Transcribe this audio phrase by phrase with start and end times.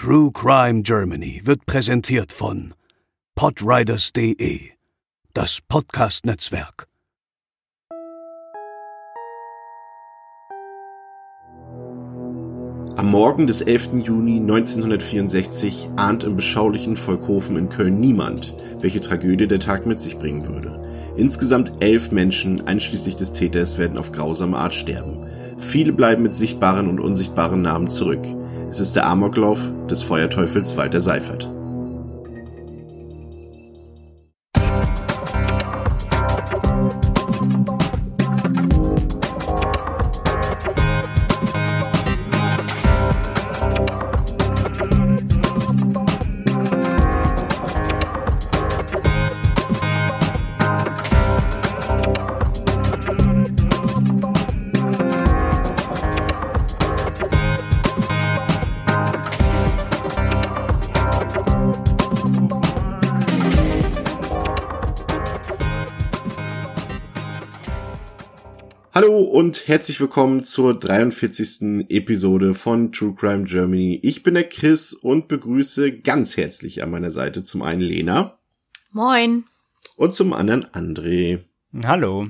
[0.00, 2.72] True Crime Germany wird präsentiert von
[3.34, 4.60] podriders.de,
[5.34, 6.86] das Podcast-Netzwerk.
[12.96, 14.04] Am Morgen des 11.
[14.04, 20.16] Juni 1964 ahnt im beschaulichen Volkhofen in Köln niemand, welche Tragödie der Tag mit sich
[20.16, 20.80] bringen würde.
[21.16, 25.26] Insgesamt elf Menschen, einschließlich des Täters, werden auf grausame Art sterben.
[25.58, 28.24] Viele bleiben mit sichtbaren und unsichtbaren Namen zurück.
[28.70, 29.58] Es ist der Amoklauf
[29.88, 31.50] des Feuerteufels Walter Seifert.
[69.68, 71.90] Herzlich willkommen zur 43.
[71.90, 74.00] Episode von True Crime Germany.
[74.02, 78.38] Ich bin der Chris und begrüße ganz herzlich an meiner Seite zum einen Lena.
[78.92, 79.44] Moin.
[79.96, 81.40] Und zum anderen André.
[81.84, 82.28] Hallo.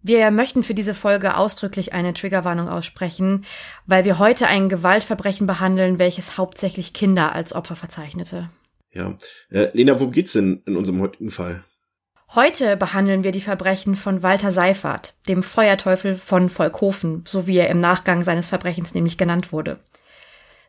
[0.00, 3.44] Wir möchten für diese Folge ausdrücklich eine Triggerwarnung aussprechen,
[3.84, 8.48] weil wir heute ein Gewaltverbrechen behandeln, welches hauptsächlich Kinder als Opfer verzeichnete.
[8.94, 9.18] Ja.
[9.50, 11.62] Äh, Lena, worum geht's denn in unserem heutigen Fall?
[12.34, 17.70] Heute behandeln wir die Verbrechen von Walter Seifert, dem Feuerteufel von Volkhofen, so wie er
[17.70, 19.78] im Nachgang seines Verbrechens nämlich genannt wurde.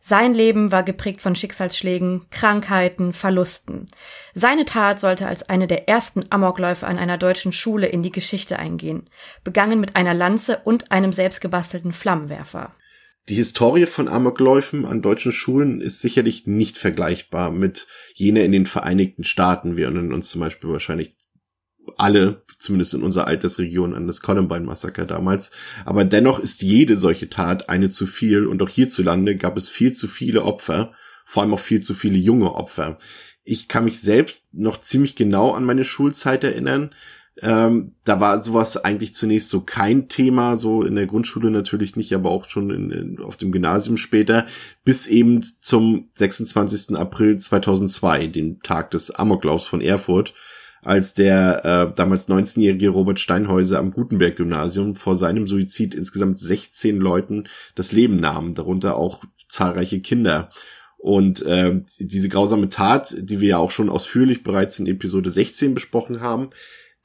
[0.02, 3.88] Sein Leben war geprägt von Schicksalsschlägen, Krankheiten, Verlusten.
[4.34, 8.58] Seine Tat sollte als eine der ersten Amokläufe an einer deutschen Schule in die Geschichte
[8.58, 9.10] eingehen,
[9.44, 12.74] begangen mit einer Lanze und einem selbstgebastelten Flammenwerfer.
[13.28, 18.66] Die Historie von Amokläufen an deutschen Schulen ist sicherlich nicht vergleichbar mit jener in den
[18.66, 19.76] Vereinigten Staaten.
[19.76, 21.16] Wir erinnern uns zum Beispiel wahrscheinlich
[21.98, 25.52] alle, zumindest in unserer Altersregion, an das Columbine-Massaker damals.
[25.86, 29.94] Aber dennoch ist jede solche Tat eine zu viel und auch hierzulande gab es viel
[29.94, 30.94] zu viele Opfer,
[31.26, 32.98] vor allem auch viel zu viele junge Opfer.
[33.44, 36.92] Ich kann mich selbst noch ziemlich genau an meine Schulzeit erinnern.
[37.42, 42.14] Ähm, da war sowas eigentlich zunächst so kein Thema, so in der Grundschule natürlich nicht,
[42.14, 44.46] aber auch schon in, in, auf dem Gymnasium später,
[44.84, 46.98] bis eben zum 26.
[46.98, 50.34] April 2002, dem Tag des Amoklaufs von Erfurt
[50.84, 57.48] als der äh, damals 19-jährige Robert Steinhäuser am Gutenberg-Gymnasium vor seinem Suizid insgesamt 16 Leuten
[57.76, 60.50] das Leben nahm, darunter auch zahlreiche Kinder.
[60.98, 65.74] Und äh, diese grausame Tat, die wir ja auch schon ausführlich bereits in Episode 16
[65.74, 66.50] besprochen haben,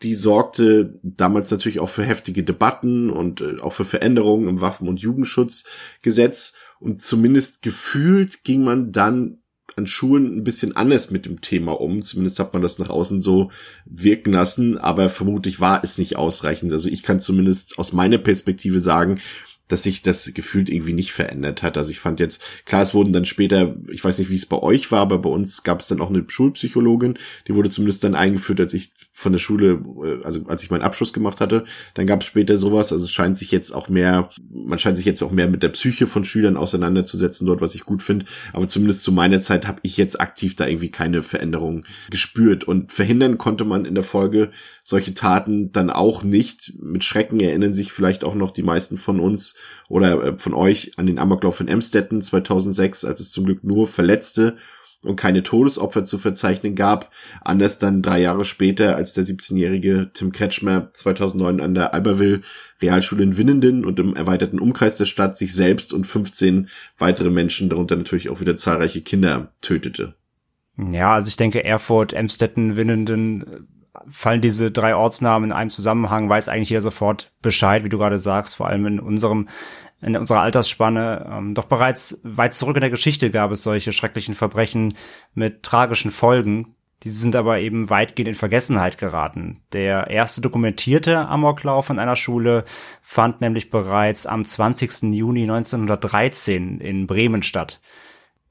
[0.02, 4.88] die sorgte damals natürlich auch für heftige Debatten und äh, auch für Veränderungen im Waffen-
[4.88, 6.54] und Jugendschutzgesetz.
[6.80, 9.38] Und zumindest gefühlt ging man dann
[9.76, 12.02] an Schulen ein bisschen anders mit dem Thema um.
[12.02, 13.50] Zumindest hat man das nach außen so
[13.84, 16.72] wirken lassen, aber vermutlich war es nicht ausreichend.
[16.72, 19.20] Also ich kann zumindest aus meiner Perspektive sagen,
[19.68, 21.78] dass sich das gefühlt irgendwie nicht verändert hat.
[21.78, 24.58] Also ich fand jetzt, klar, es wurden dann später, ich weiß nicht, wie es bei
[24.58, 27.18] euch war, aber bei uns gab es dann auch eine Schulpsychologin,
[27.48, 30.82] die wurde zumindest dann eingeführt, als ich von der Schule, äh, also als ich meinen
[30.82, 31.64] Abschluss gemacht hatte,
[31.94, 32.92] dann gab es später sowas.
[32.92, 35.68] Also es scheint sich jetzt auch mehr, man scheint sich jetzt auch mehr mit der
[35.68, 38.26] Psyche von Schülern auseinanderzusetzen dort, was ich gut finde.
[38.52, 42.64] Aber zumindest zu meiner Zeit habe ich jetzt aktiv da irgendwie keine Veränderung gespürt.
[42.64, 44.50] Und verhindern konnte man in der Folge
[44.82, 46.72] solche Taten dann auch nicht.
[46.82, 49.54] Mit Schrecken erinnern sich vielleicht auch noch die meisten von uns
[49.88, 53.86] oder äh, von euch an den Amoklauf in Emstetten 2006, als es zum Glück nur
[53.86, 54.56] Verletzte
[55.04, 57.10] und keine Todesopfer zu verzeichnen gab.
[57.42, 62.42] Anders dann drei Jahre später, als der 17-jährige Tim Kretschmer 2009 an der Alberville
[62.80, 67.68] Realschule in Winnenden und im erweiterten Umkreis der Stadt sich selbst und 15 weitere Menschen,
[67.68, 70.14] darunter natürlich auch wieder zahlreiche Kinder, tötete.
[70.76, 73.68] Ja, also ich denke, Erfurt, Emstetten, Winnenden
[74.08, 78.18] fallen diese drei Ortsnamen in einem Zusammenhang, weiß eigentlich jeder sofort Bescheid, wie du gerade
[78.18, 79.48] sagst, vor allem in unserem
[80.04, 81.30] in unserer Altersspanne.
[81.30, 84.94] Ähm, doch bereits weit zurück in der Geschichte gab es solche schrecklichen Verbrechen
[85.34, 86.74] mit tragischen Folgen.
[87.02, 89.60] Diese sind aber eben weitgehend in Vergessenheit geraten.
[89.72, 92.64] Der erste dokumentierte Amoklauf an einer Schule
[93.02, 95.14] fand nämlich bereits am 20.
[95.14, 97.80] Juni 1913 in Bremen statt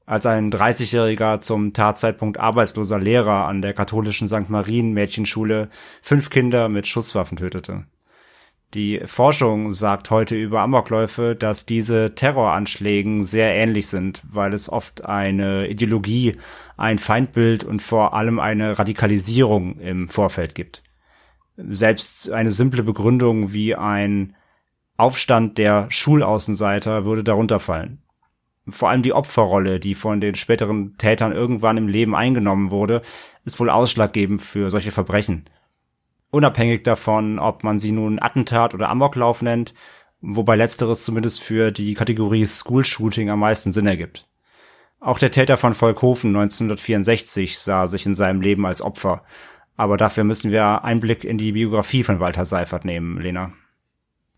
[0.06, 4.50] als ein 30-Jähriger zum Tatzeitpunkt arbeitsloser Lehrer an der katholischen St.
[4.50, 5.70] Marien Mädchenschule
[6.02, 7.84] fünf Kinder mit Schusswaffen tötete.
[8.74, 15.04] Die Forschung sagt heute über Amokläufe, dass diese Terroranschlägen sehr ähnlich sind, weil es oft
[15.04, 16.36] eine Ideologie,
[16.76, 20.82] ein Feindbild und vor allem eine Radikalisierung im Vorfeld gibt.
[21.56, 24.34] Selbst eine simple Begründung wie ein
[24.96, 28.02] Aufstand der Schulaußenseiter würde darunter fallen.
[28.66, 33.02] Vor allem die Opferrolle, die von den späteren Tätern irgendwann im Leben eingenommen wurde,
[33.44, 35.44] ist wohl ausschlaggebend für solche Verbrechen.
[36.34, 39.72] Unabhängig davon, ob man sie nun Attentat oder Amoklauf nennt,
[40.20, 44.26] wobei letzteres zumindest für die Kategorie School Shooting am meisten Sinn ergibt.
[44.98, 49.22] Auch der Täter von Volkhofen 1964 sah sich in seinem Leben als Opfer.
[49.76, 53.52] Aber dafür müssen wir Einblick in die Biografie von Walter Seifert nehmen, Lena.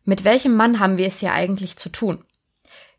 [0.04, 2.22] Mit welchem Mann haben wir es hier eigentlich zu tun?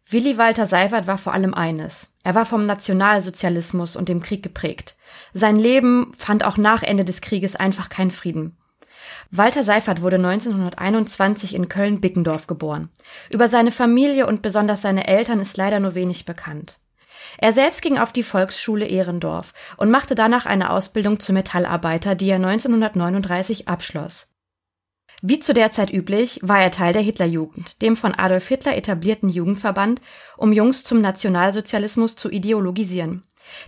[0.10, 2.16] Willi Walter Seifert war vor allem eines.
[2.24, 4.98] Er war vom Nationalsozialismus und dem Krieg geprägt.
[5.34, 8.58] Sein Leben fand auch nach Ende des Krieges einfach keinen Frieden.
[9.32, 12.90] Walter Seifert wurde 1921 in Köln-Bickendorf geboren.
[13.30, 16.80] Über seine Familie und besonders seine Eltern ist leider nur wenig bekannt.
[17.38, 22.30] Er selbst ging auf die Volksschule Ehrendorf und machte danach eine Ausbildung zum Metallarbeiter, die
[22.30, 24.28] er 1939 abschloss.
[25.22, 29.30] Wie zu der Zeit üblich, war er Teil der Hitlerjugend, dem von Adolf Hitler etablierten
[29.30, 30.00] Jugendverband,
[30.38, 33.24] um Jungs zum Nationalsozialismus zu ideologisieren.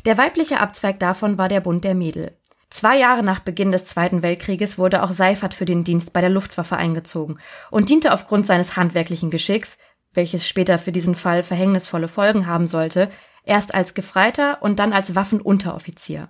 [0.06, 2.38] Der weibliche Abzweig davon war der Bund der Mädel.
[2.70, 6.30] Zwei Jahre nach Beginn des Zweiten Weltkrieges wurde auch Seifert für den Dienst bei der
[6.30, 7.40] Luftwaffe eingezogen
[7.72, 9.78] und diente aufgrund seines handwerklichen Geschicks,
[10.14, 13.10] welches später für diesen Fall verhängnisvolle Folgen haben sollte,
[13.44, 16.30] erst als Gefreiter und dann als Waffenunteroffizier.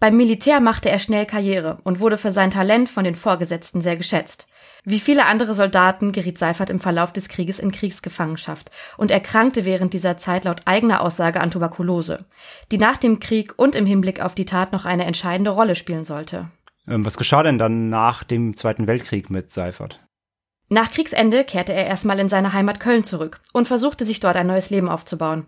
[0.00, 3.96] Beim Militär machte er schnell Karriere und wurde für sein Talent von den Vorgesetzten sehr
[3.96, 4.48] geschätzt.
[4.88, 9.92] Wie viele andere Soldaten geriet Seifert im Verlauf des Krieges in Kriegsgefangenschaft und erkrankte während
[9.94, 12.24] dieser Zeit laut eigener Aussage an Tuberkulose,
[12.70, 16.04] die nach dem Krieg und im Hinblick auf die Tat noch eine entscheidende Rolle spielen
[16.04, 16.52] sollte.
[16.86, 20.06] Ähm, was geschah denn dann nach dem Zweiten Weltkrieg mit Seifert?
[20.68, 24.46] Nach Kriegsende kehrte er erstmal in seine Heimat Köln zurück und versuchte sich dort ein
[24.46, 25.46] neues Leben aufzubauen.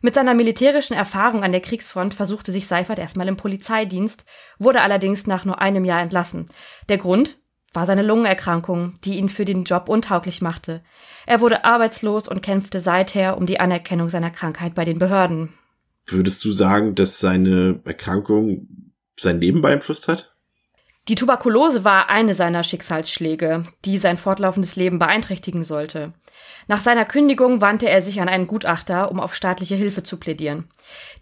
[0.00, 4.24] Mit seiner militärischen Erfahrung an der Kriegsfront versuchte sich Seifert erstmal im Polizeidienst,
[4.58, 6.46] wurde allerdings nach nur einem Jahr entlassen.
[6.88, 7.38] Der Grund
[7.72, 10.82] war seine Lungenerkrankung, die ihn für den Job untauglich machte.
[11.26, 15.54] Er wurde arbeitslos und kämpfte seither um die Anerkennung seiner Krankheit bei den Behörden.
[16.06, 18.66] Würdest du sagen, dass seine Erkrankung
[19.18, 20.31] sein Leben beeinflusst hat?
[21.08, 26.12] Die Tuberkulose war eine seiner Schicksalsschläge, die sein fortlaufendes Leben beeinträchtigen sollte.
[26.68, 30.68] Nach seiner Kündigung wandte er sich an einen Gutachter, um auf staatliche Hilfe zu plädieren.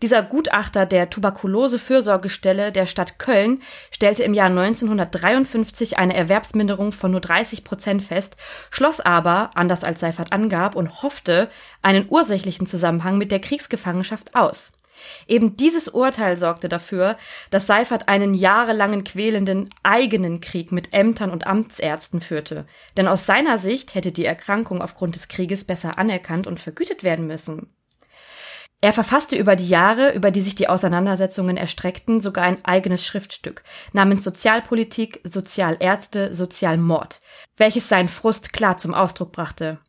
[0.03, 7.21] Dieser Gutachter der Tuberkulose-Fürsorgestelle der Stadt Köln stellte im Jahr 1953 eine Erwerbsminderung von nur
[7.21, 8.37] 30 Prozent fest,
[8.71, 11.49] schloss aber, anders als Seifert angab, und hoffte,
[11.81, 14.73] einen ursächlichen Zusammenhang mit der Kriegsgefangenschaft aus.
[15.27, 17.17] Eben dieses Urteil sorgte dafür,
[17.51, 22.67] dass Seifert einen jahrelangen quälenden eigenen Krieg mit Ämtern und Amtsärzten führte.
[22.97, 27.27] Denn aus seiner Sicht hätte die Erkrankung aufgrund des Krieges besser anerkannt und vergütet werden
[27.27, 27.73] müssen.
[28.83, 33.63] Er verfasste über die Jahre, über die sich die Auseinandersetzungen erstreckten, sogar ein eigenes Schriftstück
[33.93, 37.21] namens Sozialpolitik, Sozialärzte, Sozialmord,
[37.59, 39.81] welches seinen Frust klar zum Ausdruck brachte.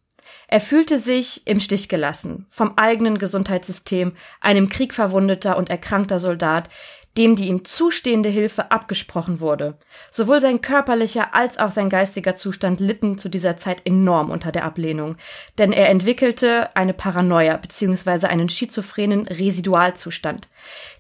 [0.47, 6.69] Er fühlte sich im Stich gelassen vom eigenen Gesundheitssystem, einem kriegverwundeter und erkrankter Soldat,
[7.17, 9.77] dem die ihm zustehende Hilfe abgesprochen wurde.
[10.11, 14.63] Sowohl sein körperlicher als auch sein geistiger Zustand litten zu dieser Zeit enorm unter der
[14.63, 15.17] Ablehnung,
[15.57, 18.27] denn er entwickelte eine Paranoia bzw.
[18.27, 20.47] einen schizophrenen Residualzustand.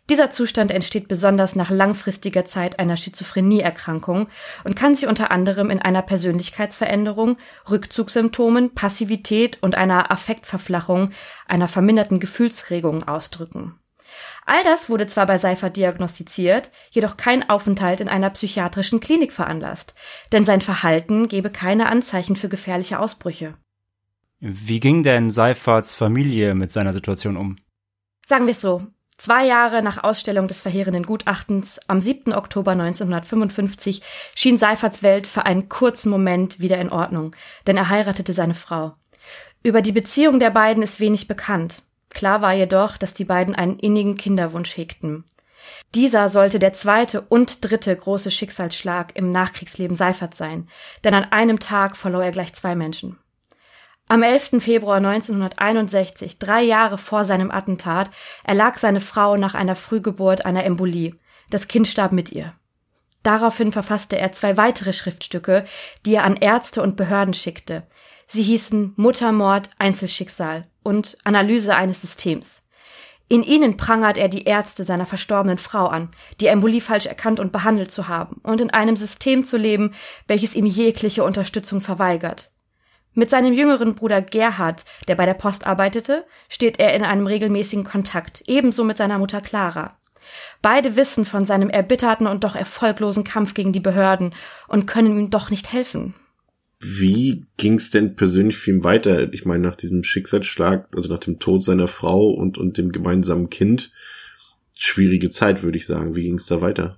[0.09, 4.27] Dieser Zustand entsteht besonders nach langfristiger Zeit einer Schizophrenieerkrankung
[4.65, 7.37] und kann sich unter anderem in einer Persönlichkeitsveränderung,
[7.69, 11.11] Rückzugssymptomen, Passivität und einer Affektverflachung,
[11.47, 13.80] einer verminderten Gefühlsregung ausdrücken.
[14.45, 19.93] All das wurde zwar bei Seifert diagnostiziert, jedoch kein Aufenthalt in einer psychiatrischen Klinik veranlasst,
[20.31, 23.55] denn sein Verhalten gebe keine Anzeichen für gefährliche Ausbrüche.
[24.39, 27.57] Wie ging denn Seiferts Familie mit seiner Situation um?
[28.25, 28.87] Sagen wir es so,
[29.21, 32.33] Zwei Jahre nach Ausstellung des verheerenden Gutachtens, am 7.
[32.33, 34.01] Oktober 1955,
[34.33, 37.35] schien Seiferts Welt für einen kurzen Moment wieder in Ordnung,
[37.67, 38.95] denn er heiratete seine Frau.
[39.61, 41.83] Über die Beziehung der beiden ist wenig bekannt.
[42.13, 45.23] Klar war jedoch, dass die beiden einen innigen Kinderwunsch hegten.
[45.95, 50.67] Dieser sollte der zweite und dritte große Schicksalsschlag im Nachkriegsleben Seifert sein,
[51.03, 53.17] denn an einem Tag verlor er gleich zwei Menschen.
[54.07, 54.61] Am 11.
[54.61, 58.11] Februar 1961, drei Jahre vor seinem Attentat,
[58.43, 61.15] erlag seine Frau nach einer Frühgeburt einer Embolie.
[61.49, 62.53] Das Kind starb mit ihr.
[63.23, 65.63] Daraufhin verfasste er zwei weitere Schriftstücke,
[66.05, 67.83] die er an Ärzte und Behörden schickte.
[68.27, 72.63] Sie hießen Muttermord, Einzelschicksal und Analyse eines Systems.
[73.27, 76.09] In ihnen prangert er die Ärzte seiner verstorbenen Frau an,
[76.41, 79.93] die Embolie falsch erkannt und behandelt zu haben und in einem System zu leben,
[80.27, 82.51] welches ihm jegliche Unterstützung verweigert.
[83.13, 87.85] Mit seinem jüngeren Bruder Gerhard, der bei der Post arbeitete, steht er in einem regelmäßigen
[87.85, 89.97] Kontakt, ebenso mit seiner Mutter Clara.
[90.61, 94.33] Beide wissen von seinem erbitterten und doch erfolglosen Kampf gegen die Behörden
[94.67, 96.15] und können ihm doch nicht helfen.
[96.83, 99.31] Wie ging es denn persönlich für ihn weiter?
[99.33, 103.51] Ich meine, nach diesem Schicksalsschlag, also nach dem Tod seiner Frau und, und dem gemeinsamen
[103.51, 103.91] Kind,
[104.75, 106.15] schwierige Zeit, würde ich sagen.
[106.15, 106.97] Wie ging es da weiter?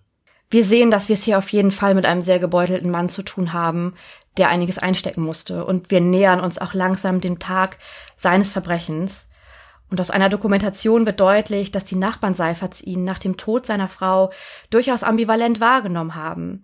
[0.49, 3.23] Wir sehen, dass wir es hier auf jeden Fall mit einem sehr gebeutelten Mann zu
[3.23, 3.95] tun haben,
[4.37, 5.65] der einiges einstecken musste.
[5.65, 7.77] Und wir nähern uns auch langsam dem Tag
[8.15, 9.27] seines Verbrechens.
[9.89, 13.89] Und aus einer Dokumentation wird deutlich, dass die Nachbarn Seiferts ihn nach dem Tod seiner
[13.89, 14.31] Frau
[14.69, 16.63] durchaus ambivalent wahrgenommen haben.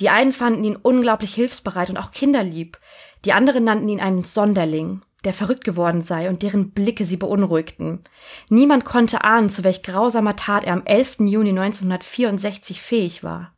[0.00, 2.78] Die einen fanden ihn unglaublich hilfsbereit und auch kinderlieb.
[3.24, 8.00] Die anderen nannten ihn einen Sonderling, der verrückt geworden sei und deren Blicke sie beunruhigten.
[8.50, 11.20] Niemand konnte ahnen, zu welch grausamer Tat er am 11.
[11.20, 13.54] Juni 1964 fähig war.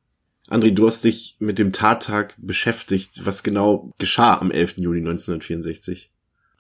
[0.49, 3.25] André, du hast dich mit dem Tattag beschäftigt.
[3.25, 4.77] Was genau geschah am 11.
[4.77, 6.13] Juni 1964?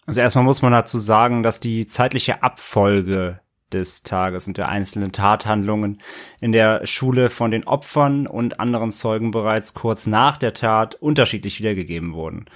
[0.06, 3.40] Also erstmal muss man dazu sagen, dass die zeitliche Abfolge
[3.73, 6.01] des Tages und der einzelnen Tathandlungen
[6.41, 11.59] in der Schule von den Opfern und anderen Zeugen bereits kurz nach der Tat unterschiedlich
[11.59, 12.47] wiedergegeben wurden.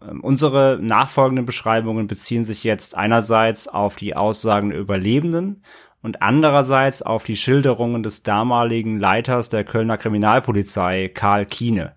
[0.00, 5.64] Ähm, unsere nachfolgenden Beschreibungen beziehen sich jetzt einerseits auf die Aussagen der Überlebenden
[6.02, 11.94] und andererseits auf die Schilderungen des damaligen Leiters der Kölner Kriminalpolizei, Karl Kiene.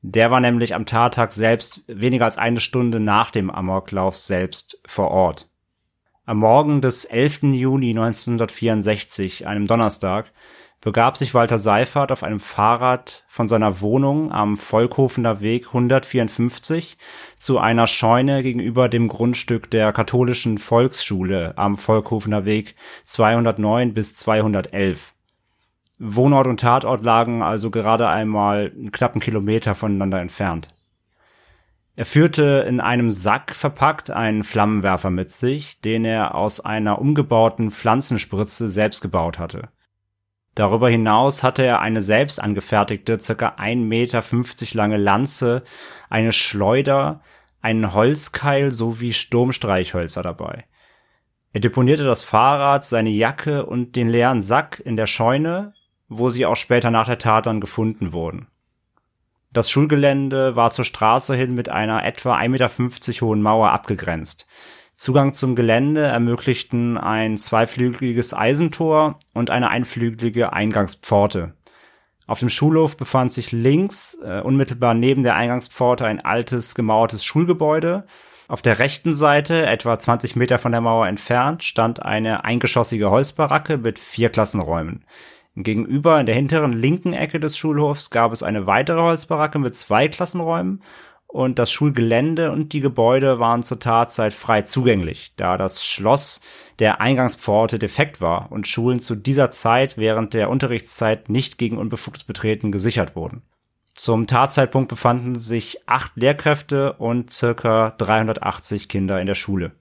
[0.00, 5.10] Der war nämlich am Tattag selbst weniger als eine Stunde nach dem Amoklauf selbst vor
[5.10, 5.48] Ort.
[6.28, 7.54] Am Morgen des 11.
[7.54, 10.30] Juni 1964, einem Donnerstag,
[10.82, 16.98] begab sich Walter Seifert auf einem Fahrrad von seiner Wohnung am Volkhofener Weg 154
[17.38, 22.74] zu einer Scheune gegenüber dem Grundstück der katholischen Volksschule am Volkhofener Weg
[23.06, 25.14] 209 bis 211.
[25.98, 30.74] Wohnort und Tatort lagen also gerade einmal einen knappen Kilometer voneinander entfernt.
[31.98, 37.72] Er führte in einem Sack verpackt einen Flammenwerfer mit sich, den er aus einer umgebauten
[37.72, 39.70] Pflanzenspritze selbst gebaut hatte.
[40.54, 44.22] Darüber hinaus hatte er eine selbst angefertigte, circa 1,50 Meter
[44.74, 45.64] lange Lanze,
[46.08, 47.20] eine Schleuder,
[47.62, 50.66] einen Holzkeil sowie Sturmstreichhölzer dabei.
[51.52, 55.74] Er deponierte das Fahrrad, seine Jacke und den leeren Sack in der Scheune,
[56.08, 58.46] wo sie auch später nach der Tat dann gefunden wurden.
[59.50, 64.46] Das Schulgelände war zur Straße hin mit einer etwa 1,50 Meter hohen Mauer abgegrenzt.
[64.94, 71.54] Zugang zum Gelände ermöglichten ein zweiflügeliges Eisentor und eine einflügelige Eingangspforte.
[72.26, 78.04] Auf dem Schulhof befand sich links, äh, unmittelbar neben der Eingangspforte, ein altes, gemauertes Schulgebäude.
[78.48, 83.78] Auf der rechten Seite, etwa 20 Meter von der Mauer entfernt, stand eine eingeschossige Holzbaracke
[83.78, 85.04] mit vier Klassenräumen.
[85.62, 90.08] Gegenüber in der hinteren linken Ecke des Schulhofs gab es eine weitere Holzbaracke mit zwei
[90.08, 90.82] Klassenräumen
[91.26, 96.40] und das Schulgelände und die Gebäude waren zur Tatzeit frei zugänglich, da das Schloss
[96.78, 102.24] der Eingangspforte defekt war und Schulen zu dieser Zeit während der Unterrichtszeit nicht gegen unbefugtes
[102.24, 103.42] Betreten gesichert wurden.
[103.94, 109.72] Zum Tatzeitpunkt befanden sich acht Lehrkräfte und circa 380 Kinder in der Schule.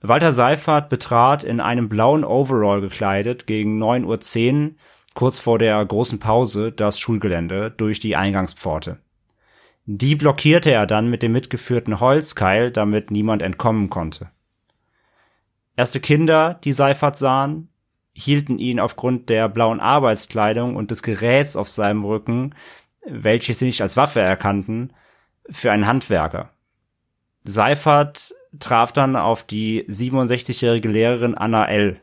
[0.00, 4.74] Walter Seifert betrat in einem blauen Overall gekleidet gegen 9.10 Uhr,
[5.14, 8.98] kurz vor der großen Pause, das Schulgelände durch die Eingangspforte.
[9.86, 14.30] Die blockierte er dann mit dem mitgeführten Holzkeil, damit niemand entkommen konnte.
[15.76, 17.68] Erste Kinder, die Seifert sahen,
[18.12, 22.54] hielten ihn aufgrund der blauen Arbeitskleidung und des Geräts auf seinem Rücken,
[23.06, 24.92] welches sie nicht als Waffe erkannten,
[25.48, 26.50] für einen Handwerker.
[27.44, 32.00] Seifert traf dann auf die 67-jährige Lehrerin Anna L.,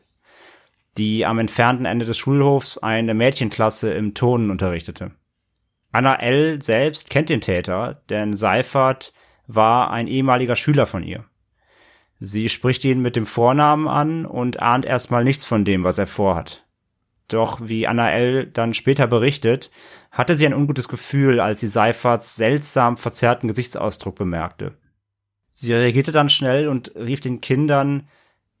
[0.96, 5.10] die am entfernten Ende des Schulhofs eine Mädchenklasse im Turnen unterrichtete.
[5.92, 6.62] Anna L.
[6.62, 9.12] selbst kennt den Täter, denn Seifert
[9.46, 11.24] war ein ehemaliger Schüler von ihr.
[12.18, 16.06] Sie spricht ihn mit dem Vornamen an und ahnt erstmal nichts von dem, was er
[16.06, 16.64] vorhat.
[17.28, 18.46] Doch wie Anna L.
[18.46, 19.70] dann später berichtet,
[20.10, 24.76] hatte sie ein ungutes Gefühl, als sie Seiferts seltsam verzerrten Gesichtsausdruck bemerkte.
[25.56, 28.08] Sie reagierte dann schnell und rief den Kindern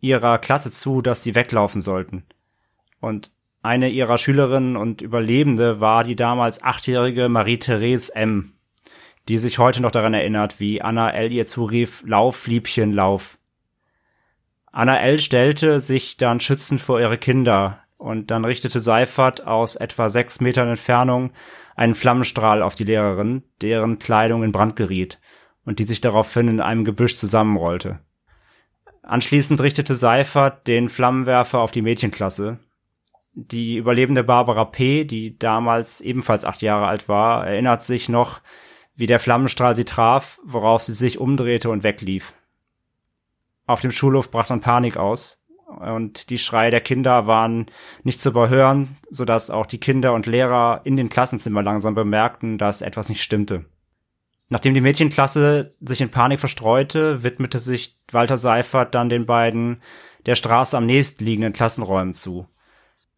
[0.00, 2.22] ihrer Klasse zu, dass sie weglaufen sollten.
[3.00, 3.32] Und
[3.62, 8.52] eine ihrer Schülerinnen und Überlebende war die damals achtjährige Marie-Therese M.,
[9.26, 11.32] die sich heute noch daran erinnert, wie Anna L.
[11.32, 13.38] ihr zurief, Lauf, Liebchen, lauf.
[14.70, 15.18] Anna L.
[15.18, 20.68] stellte sich dann schützend vor ihre Kinder und dann richtete Seifert aus etwa sechs Metern
[20.68, 21.32] Entfernung
[21.74, 25.18] einen Flammenstrahl auf die Lehrerin, deren Kleidung in Brand geriet
[25.64, 28.00] und die sich daraufhin in einem Gebüsch zusammenrollte.
[29.02, 32.58] Anschließend richtete Seifert den Flammenwerfer auf die Mädchenklasse,
[33.34, 38.40] die überlebende Barbara P., die damals ebenfalls acht Jahre alt war, erinnert sich noch,
[38.94, 42.34] wie der Flammenstrahl sie traf, worauf sie sich umdrehte und weglief.
[43.66, 47.66] Auf dem Schulhof brach dann Panik aus und die Schreie der Kinder waren
[48.04, 52.82] nicht zu überhören, sodass auch die Kinder und Lehrer in den Klassenzimmern langsam bemerkten, dass
[52.82, 53.64] etwas nicht stimmte.
[54.54, 59.82] Nachdem die Mädchenklasse sich in Panik verstreute, widmete sich Walter Seifert dann den beiden
[60.26, 62.46] der Straße am nächstliegenden Klassenräumen zu.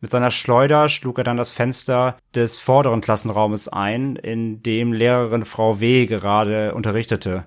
[0.00, 5.45] Mit seiner Schleuder schlug er dann das Fenster des vorderen Klassenraumes ein, in dem Lehrerin
[5.45, 6.07] Frau W.
[6.07, 7.45] gerade unterrichtete.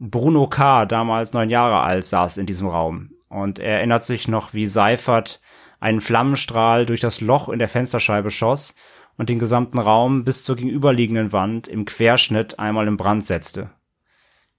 [0.00, 4.54] Bruno K., damals neun Jahre alt, saß in diesem Raum und er erinnert sich noch,
[4.54, 5.40] wie Seifert
[5.78, 8.74] einen Flammenstrahl durch das Loch in der Fensterscheibe schoss
[9.22, 13.70] und den gesamten Raum bis zur gegenüberliegenden Wand im Querschnitt einmal in Brand setzte.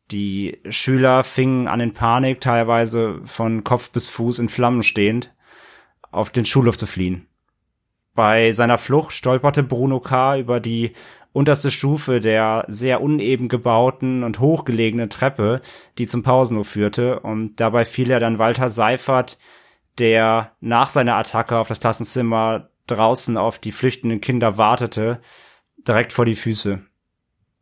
[0.09, 5.33] Die Schüler fingen an in Panik, teilweise von Kopf bis Fuß in Flammen stehend,
[6.11, 7.27] auf den Schulhof zu fliehen.
[8.15, 10.37] Bei seiner Flucht stolperte Bruno K.
[10.37, 10.93] über die
[11.33, 15.59] unterste Stufe der sehr uneben gebauten und hochgelegenen Treppe,
[15.97, 19.37] die zum Pausenhof führte, und dabei fiel er dann Walter Seifert,
[19.97, 25.21] der nach seiner Attacke auf das Klassenzimmer draußen auf die flüchtenden Kinder wartete,
[25.87, 26.85] direkt vor die Füße.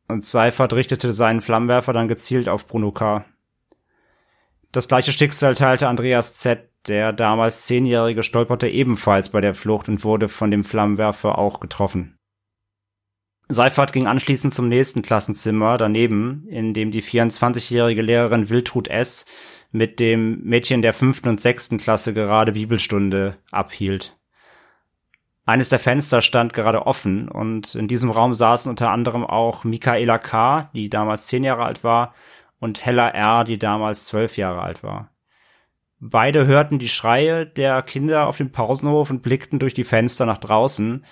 [0.08, 3.26] Und Seifert richtete seinen Flammenwerfer dann gezielt auf Bruno K.
[4.72, 10.04] Das gleiche Schicksal teilte Andreas Z., der damals Zehnjährige stolperte ebenfalls bei der Flucht und
[10.04, 12.18] wurde von dem Flammenwerfer auch getroffen.
[13.50, 19.26] Seifert ging anschließend zum nächsten Klassenzimmer daneben, in dem die 24-jährige Lehrerin Wiltrud S.
[19.72, 24.18] mit dem Mädchen der fünften und sechsten Klasse gerade Bibelstunde abhielt.
[25.46, 30.20] Eines der Fenster stand gerade offen und in diesem Raum saßen unter anderem auch Michaela
[30.20, 32.14] K., die damals zehn Jahre alt war,
[32.60, 35.10] und Hella R., die damals zwölf Jahre alt war.
[36.00, 40.38] Beide hörten die Schreie der Kinder auf dem Pausenhof und blickten durch die Fenster nach
[40.38, 41.06] draußen,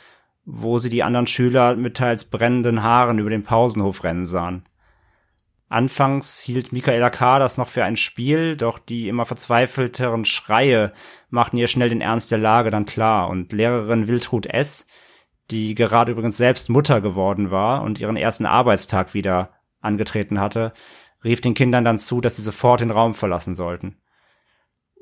[0.46, 4.64] wo sie die anderen Schüler mit teils brennenden Haaren über den Pausenhof rennen sahen.
[5.70, 7.38] Anfangs hielt Michaela K.
[7.38, 10.92] das noch für ein Spiel, doch die immer verzweifelteren Schreie
[11.30, 14.88] machten ihr schnell den Ernst der Lage dann klar und Lehrerin Wiltrud S.,
[15.52, 20.74] die gerade übrigens selbst Mutter geworden war und ihren ersten Arbeitstag wieder angetreten hatte,
[21.24, 23.98] rief den Kindern dann zu, dass sie sofort den Raum verlassen sollten.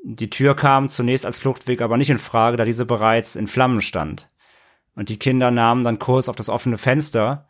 [0.04, 3.80] Die Tür kam zunächst als Fluchtweg aber nicht in Frage, da diese bereits in Flammen
[3.80, 4.30] stand.
[4.94, 7.48] Und die Kinder nahmen dann Kurs auf das offene Fenster.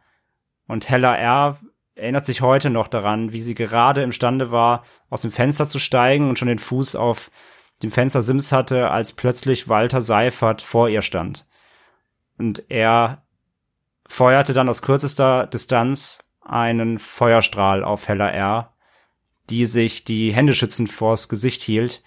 [0.66, 1.58] Und Hella R.
[1.98, 6.28] erinnert sich heute noch daran, wie sie gerade imstande war, aus dem Fenster zu steigen
[6.28, 7.30] und schon den Fuß auf
[7.82, 11.46] dem Fenster Sims hatte, als plötzlich Walter Seifert vor ihr stand.
[12.38, 13.22] Und er
[14.06, 18.74] feuerte dann aus kürzester Distanz einen Feuerstrahl auf Hella R.,
[19.50, 22.02] die sich die Hände schützend vors Gesicht hielt,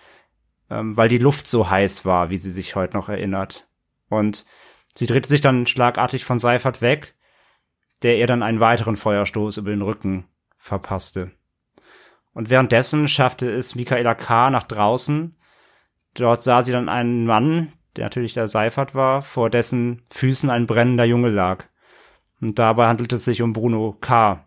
[0.70, 3.68] ähm, weil die Luft so heiß war, wie sie sich heute noch erinnert.
[4.10, 4.46] Und
[4.94, 7.16] Sie drehte sich dann schlagartig von Seifert weg,
[8.04, 10.26] der ihr dann einen weiteren Feuerstoß über den Rücken
[10.58, 11.32] verpasste.
[12.34, 14.50] Und währenddessen schaffte es Michaela K.
[14.50, 15.36] nach draußen.
[16.14, 20.66] Dort sah sie dann einen Mann, der natürlich der Seifert war, vor dessen Füßen ein
[20.66, 21.66] brennender Junge lag.
[22.40, 24.46] Und dabei handelte es sich um Bruno K.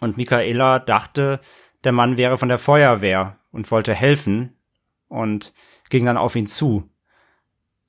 [0.00, 1.40] Und Michaela dachte,
[1.84, 4.56] der Mann wäre von der Feuerwehr und wollte helfen
[5.08, 5.52] und
[5.88, 6.88] ging dann auf ihn zu.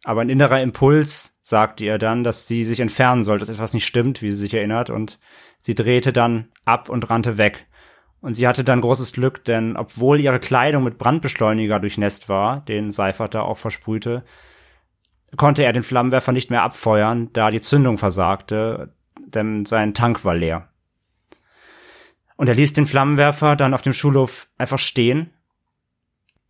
[0.04, 3.86] Aber ein innerer Impuls sagte ihr dann, dass sie sich entfernen soll, dass etwas nicht
[3.86, 5.20] stimmt, wie sie sich erinnert, und
[5.60, 7.66] sie drehte dann ab und rannte weg.
[8.22, 12.92] Und sie hatte dann großes Glück, denn obwohl ihre Kleidung mit Brandbeschleuniger durchnässt war, den
[12.92, 14.24] Seifert da auch versprühte,
[15.38, 20.36] konnte er den Flammenwerfer nicht mehr abfeuern, da die Zündung versagte, denn sein Tank war
[20.36, 20.70] leer.
[22.36, 25.32] Und er ließ den Flammenwerfer dann auf dem Schulhof einfach stehen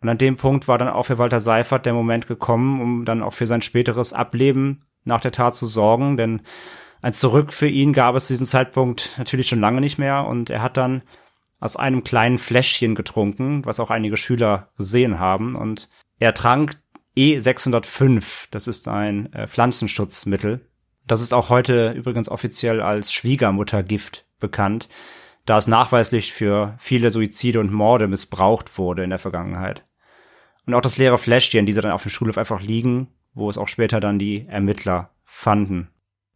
[0.01, 3.21] und an dem Punkt war dann auch für Walter Seifert der Moment gekommen, um dann
[3.21, 6.41] auch für sein späteres Ableben nach der Tat zu sorgen, denn
[7.01, 10.49] ein Zurück für ihn gab es zu diesem Zeitpunkt natürlich schon lange nicht mehr und
[10.49, 11.01] er hat dann
[11.59, 16.77] aus einem kleinen Fläschchen getrunken, was auch einige Schüler gesehen haben und er trank
[17.17, 20.65] E605, das ist ein äh, Pflanzenschutzmittel.
[21.05, 24.87] Das ist auch heute übrigens offiziell als Schwiegermuttergift bekannt,
[25.45, 29.85] da es nachweislich für viele Suizide und Morde missbraucht wurde in der Vergangenheit.
[30.65, 33.57] Und auch das leere Fläschchen, die sie dann auf dem Schulhof einfach liegen, wo es
[33.57, 35.89] auch später dann die Ermittler fanden.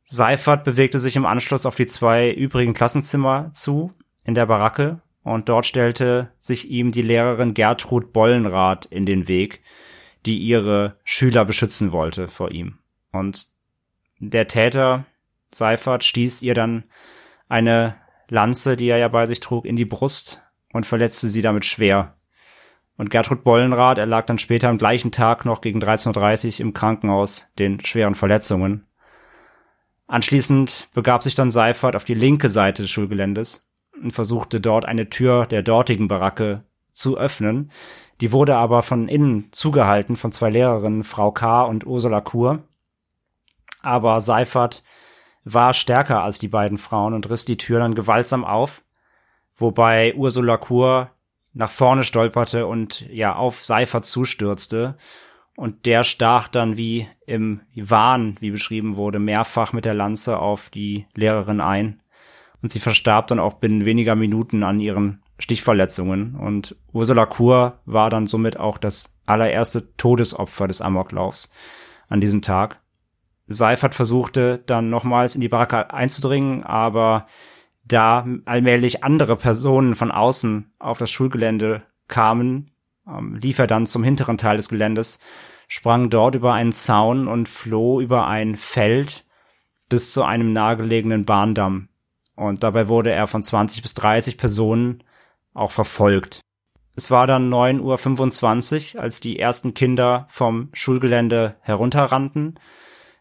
[0.04, 5.48] Seifert bewegte sich im Anschluss auf die zwei übrigen Klassenzimmer zu, in der Baracke, und
[5.48, 9.62] dort stellte sich ihm die Lehrerin Gertrud Bollenrath in den Weg,
[10.26, 12.80] die ihre Schüler beschützen wollte vor ihm.
[13.12, 13.48] Und
[14.20, 15.06] der Täter,
[15.54, 16.84] Seifert, stieß ihr dann
[17.48, 17.96] eine
[18.28, 20.42] Lanze, die er ja bei sich trug, in die Brust
[20.74, 22.18] und verletzte sie damit schwer.
[22.98, 27.52] Und Gertrud Bollenrath erlag dann später am gleichen Tag noch gegen 13.30 Uhr im Krankenhaus
[27.58, 28.86] den schweren Verletzungen.
[30.08, 33.68] Anschließend begab sich dann Seifert auf die linke Seite des Schulgeländes
[34.02, 37.72] und versuchte dort eine Tür der dortigen Baracke zu öffnen.
[38.22, 41.64] Die wurde aber von innen zugehalten von zwei Lehrerinnen, Frau K.
[41.64, 42.64] und Ursula Kur.
[43.82, 44.84] Aber Seifert
[45.44, 48.84] war stärker als die beiden Frauen und riss die Tür dann gewaltsam auf,
[49.56, 51.10] wobei Ursula Kur
[51.54, 54.98] nach vorne stolperte und ja auf Seifert zustürzte.
[55.56, 60.70] Und der stach dann wie im Wahn, wie beschrieben wurde, mehrfach mit der Lanze auf
[60.70, 62.02] die Lehrerin ein.
[62.62, 66.36] Und sie verstarb dann auch binnen weniger Minuten an ihren Stichverletzungen.
[66.36, 71.52] Und Ursula Kur war dann somit auch das allererste Todesopfer des Amoklaufs
[72.10, 72.80] an diesem Tag.
[73.48, 77.28] Seifert versuchte dann nochmals in die Baracke einzudringen, aber
[77.84, 82.72] da allmählich andere Personen von außen auf das Schulgelände kamen,
[83.08, 85.20] ähm, lief er dann zum hinteren Teil des Geländes,
[85.68, 89.26] sprang dort über einen Zaun und floh über ein Feld
[89.90, 91.90] bis zu einem nahegelegenen Bahndamm.
[92.36, 95.04] Und dabei wurde er von 20 bis 30 Personen
[95.54, 96.42] auch verfolgt.
[96.96, 102.60] Es war dann 9.25 Uhr, als die ersten Kinder vom Schulgelände herunterrannten.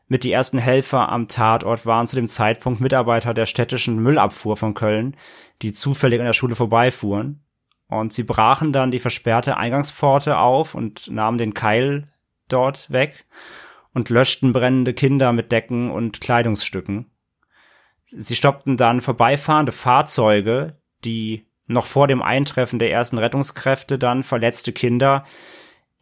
[0.09, 4.75] Mit die ersten Helfer am Tatort waren zu dem Zeitpunkt Mitarbeiter der städtischen Müllabfuhr von
[4.75, 5.17] Köln,
[5.63, 7.45] die zufällig an der Schule vorbeifuhren.
[7.89, 12.07] Und sie brachen dann die versperrte Eingangspforte auf und nahmen den Keil
[12.49, 13.27] dort weg
[13.95, 17.11] und löschten brennende Kinder mit Decken und Kleidungsstücken.
[18.07, 24.73] Sie stoppten dann vorbeifahrende Fahrzeuge, die noch vor dem Eintreffen der ersten Rettungskräfte dann verletzte
[24.73, 25.25] Kinder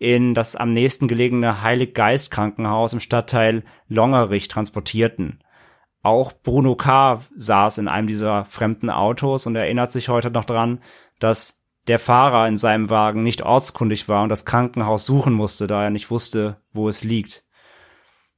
[0.01, 5.45] in das am nächsten gelegene Heiliggeist Krankenhaus im Stadtteil Longerich transportierten.
[6.03, 7.21] Auch Bruno K.
[7.37, 10.81] saß in einem dieser fremden Autos und erinnert sich heute noch dran,
[11.19, 15.85] dass der Fahrer in seinem Wagen nicht ortskundig war und das Krankenhaus suchen musste, da
[15.85, 17.45] er nicht wusste, wo es liegt.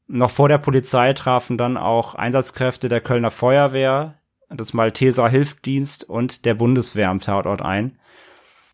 [0.09, 4.19] Noch vor der Polizei trafen dann auch Einsatzkräfte der Kölner Feuerwehr,
[4.51, 7.99] des Malteser Hilfsdienst und der Bundeswehr am Tatort ein.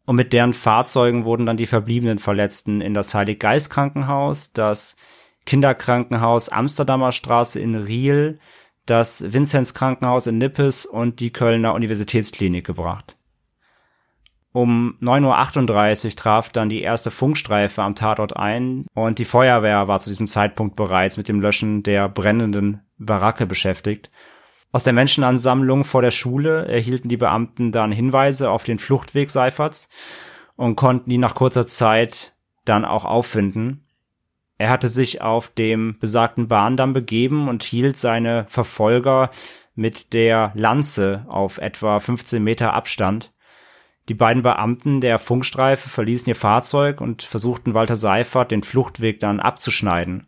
[0.09, 4.97] Und mit deren Fahrzeugen wurden dann die verbliebenen Verletzten in das Heiliggeist Krankenhaus, das
[5.45, 8.39] Kinderkrankenhaus Amsterdamer Straße in Riel,
[8.87, 13.19] das Vinzenz Krankenhaus in Nippes und die Kölner Universitätsklinik gebracht.
[14.55, 20.01] Um 9.38 Uhr traf dann die erste Funkstreife am Tatort ein und die Feuerwehr war
[20.01, 24.11] zu diesem Zeitpunkt bereits mit dem Löschen der brennenden Baracke beschäftigt
[24.71, 29.89] aus der Menschenansammlung vor der Schule erhielten die Beamten dann Hinweise auf den Fluchtweg Seiferts
[30.57, 33.87] und konnten ihn nach kurzer Zeit dann auch auffinden.
[34.59, 39.31] Er hatte sich auf dem besagten Bahndamm begeben und hielt seine Verfolger
[39.75, 43.33] mit der Lanze auf etwa 15 Meter Abstand.
[44.09, 49.39] Die beiden Beamten der Funkstreife verließen ihr Fahrzeug und versuchten Walter Seifert den Fluchtweg dann
[49.39, 50.27] abzuschneiden.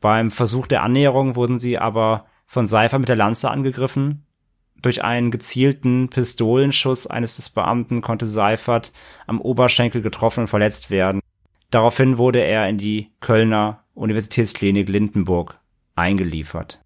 [0.00, 4.26] Beim Versuch der Annäherung wurden sie aber von Seifer mit der Lanze angegriffen.
[4.82, 8.92] Durch einen gezielten Pistolenschuss eines des Beamten konnte Seifert
[9.26, 11.22] am Oberschenkel getroffen und verletzt werden.
[11.70, 15.58] Daraufhin wurde er in die Kölner Universitätsklinik Lindenburg
[15.94, 16.82] eingeliefert.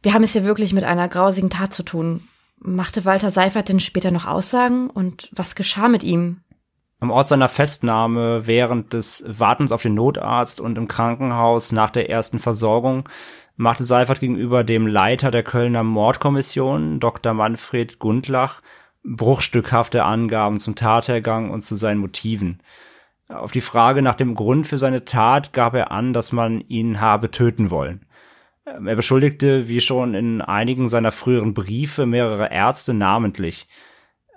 [0.00, 2.26] Wir haben es hier wirklich mit einer grausigen Tat zu tun.
[2.58, 6.40] Machte Walter Seifert denn später noch Aussagen und was geschah mit ihm?
[7.00, 12.08] Am Ort seiner Festnahme während des Wartens auf den Notarzt und im Krankenhaus nach der
[12.08, 13.04] ersten Versorgung
[13.58, 17.34] machte Seifert gegenüber dem Leiter der Kölner Mordkommission, Dr.
[17.34, 18.62] Manfred Gundlach,
[19.02, 22.60] bruchstückhafte Angaben zum Tathergang und zu seinen Motiven.
[23.28, 27.00] Auf die Frage nach dem Grund für seine Tat gab er an, dass man ihn
[27.00, 28.06] habe töten wollen.
[28.64, 33.66] Er beschuldigte, wie schon in einigen seiner früheren Briefe, mehrere Ärzte namentlich.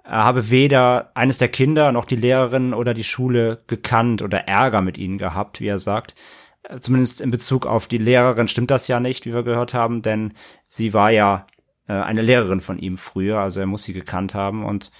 [0.03, 4.81] Er habe weder eines der Kinder noch die Lehrerin oder die Schule gekannt oder Ärger
[4.81, 6.15] mit ihnen gehabt, wie er sagt.
[6.63, 10.01] Äh, zumindest in Bezug auf die Lehrerin stimmt das ja nicht, wie wir gehört haben,
[10.01, 10.33] denn
[10.67, 11.47] sie war ja
[11.87, 14.65] äh, eine Lehrerin von ihm früher, also er muss sie gekannt haben.
[14.65, 14.91] Und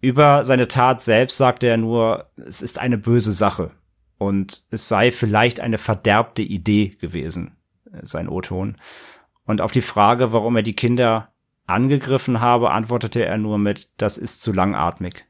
[0.00, 3.72] über seine Tat selbst sagte er nur, es ist eine böse Sache
[4.18, 7.56] und es sei vielleicht eine verderbte Idee gewesen,
[7.92, 8.76] äh, sein O-Ton.
[9.44, 11.32] Und auf die Frage, warum er die Kinder
[11.66, 15.24] angegriffen habe, antwortete er nur mit, das ist zu langatmig.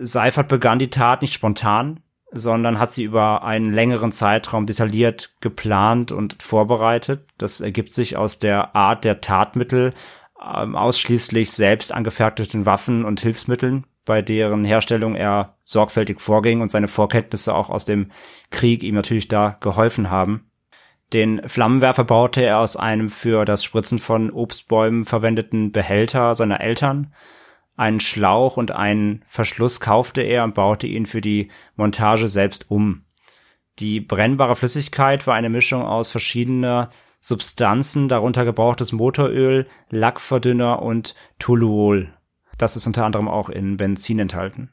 [0.00, 6.12] Seifert begann die Tat nicht spontan, sondern hat sie über einen längeren Zeitraum detailliert geplant
[6.12, 7.26] und vorbereitet.
[7.38, 9.94] Das ergibt sich aus der Art der Tatmittel,
[10.40, 16.88] ähm, ausschließlich selbst angefertigten Waffen und Hilfsmitteln, bei deren Herstellung er sorgfältig vorging und seine
[16.88, 18.10] Vorkenntnisse auch aus dem
[18.50, 20.50] Krieg ihm natürlich da geholfen haben.
[21.12, 27.14] Den Flammenwerfer baute er aus einem für das Spritzen von Obstbäumen verwendeten Behälter seiner Eltern
[27.78, 33.04] einen Schlauch und einen Verschluss kaufte er und baute ihn für die Montage selbst um.
[33.78, 42.12] Die brennbare Flüssigkeit war eine Mischung aus verschiedener Substanzen, darunter gebrauchtes Motoröl, Lackverdünner und Toluol.
[42.58, 44.70] Das ist unter anderem auch in Benzin enthalten.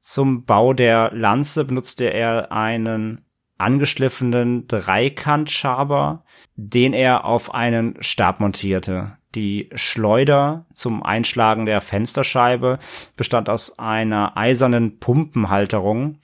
[0.00, 3.24] Zum Bau der Lanze benutzte er einen
[3.56, 6.24] angeschliffenen Dreikantschaber,
[6.56, 9.17] den er auf einen Stab montierte.
[9.34, 12.78] Die Schleuder zum Einschlagen der Fensterscheibe
[13.16, 16.18] bestand aus einer eisernen Pumpenhalterung,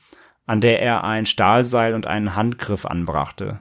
[0.46, 3.60] an der er ein Stahlseil und einen Handgriff anbrachte.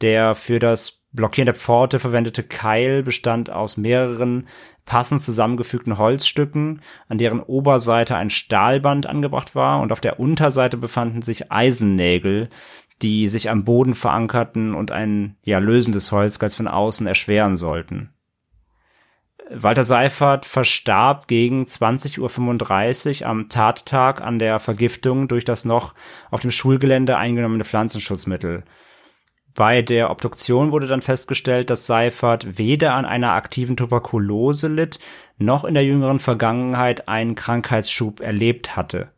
[0.00, 4.46] Der für das Blockieren der Pforte verwendete Keil bestand aus mehreren
[4.84, 11.22] passend zusammengefügten Holzstücken, an deren Oberseite ein Stahlband angebracht war und auf der Unterseite befanden
[11.22, 12.50] sich Eisennägel,
[13.00, 18.10] die sich am Boden verankerten und ein ja lösendes Holzgeist von außen erschweren sollten.
[19.50, 25.94] Walter Seifert verstarb gegen 20.35 Uhr am Tattag an der Vergiftung durch das noch
[26.30, 28.64] auf dem Schulgelände eingenommene Pflanzenschutzmittel.
[29.54, 34.98] Bei der Obduktion wurde dann festgestellt, dass Seifert weder an einer aktiven Tuberkulose litt,
[35.38, 39.12] noch in der jüngeren Vergangenheit einen Krankheitsschub erlebt hatte.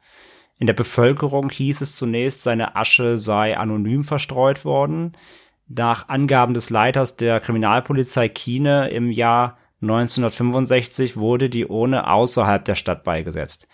[0.58, 5.12] In der Bevölkerung hieß es zunächst, seine Asche sei anonym verstreut worden.
[5.66, 12.74] Nach Angaben des Leiters der Kriminalpolizei Kiene im Jahr 1965 wurde die Urne außerhalb der
[12.74, 13.66] Stadt beigesetzt.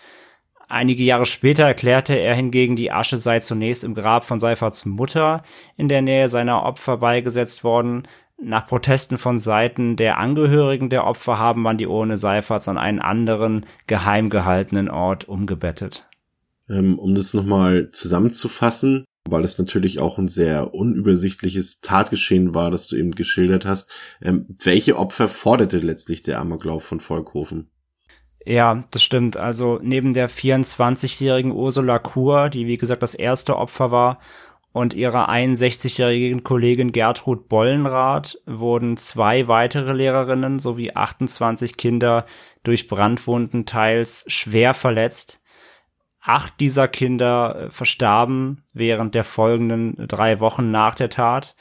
[0.69, 5.43] Einige Jahre später erklärte er hingegen, die Asche sei zunächst im Grab von Seiferts Mutter
[5.77, 8.03] in der Nähe seiner Opfer beigesetzt worden.
[8.39, 12.99] Nach Protesten von Seiten der Angehörigen der Opfer haben man die Urne Seiferts an einen
[12.99, 16.07] anderen, geheim gehaltenen Ort umgebettet.
[16.69, 22.87] Ähm, um das nochmal zusammenzufassen, weil es natürlich auch ein sehr unübersichtliches Tatgeschehen war, das
[22.87, 23.91] du eben geschildert hast.
[24.21, 27.69] Ähm, welche Opfer forderte letztlich der Amoklauf von Volkhofen?
[28.45, 29.35] Ja, das stimmt.
[29.35, 34.19] Also neben der 24-jährigen Ursula Kur, die wie gesagt das erste Opfer war,
[34.77, 42.25] und ihrer 61-jährigen Kollegin Gertrud Bollenrath wurden zwei weitere Lehrerinnen sowie 28 Kinder
[42.61, 45.41] durch Brandwunden teils schwer verletzt.
[46.27, 51.55] Acht dieser Kinder äh, verstarben während der folgenden drei Wochen nach der Tat.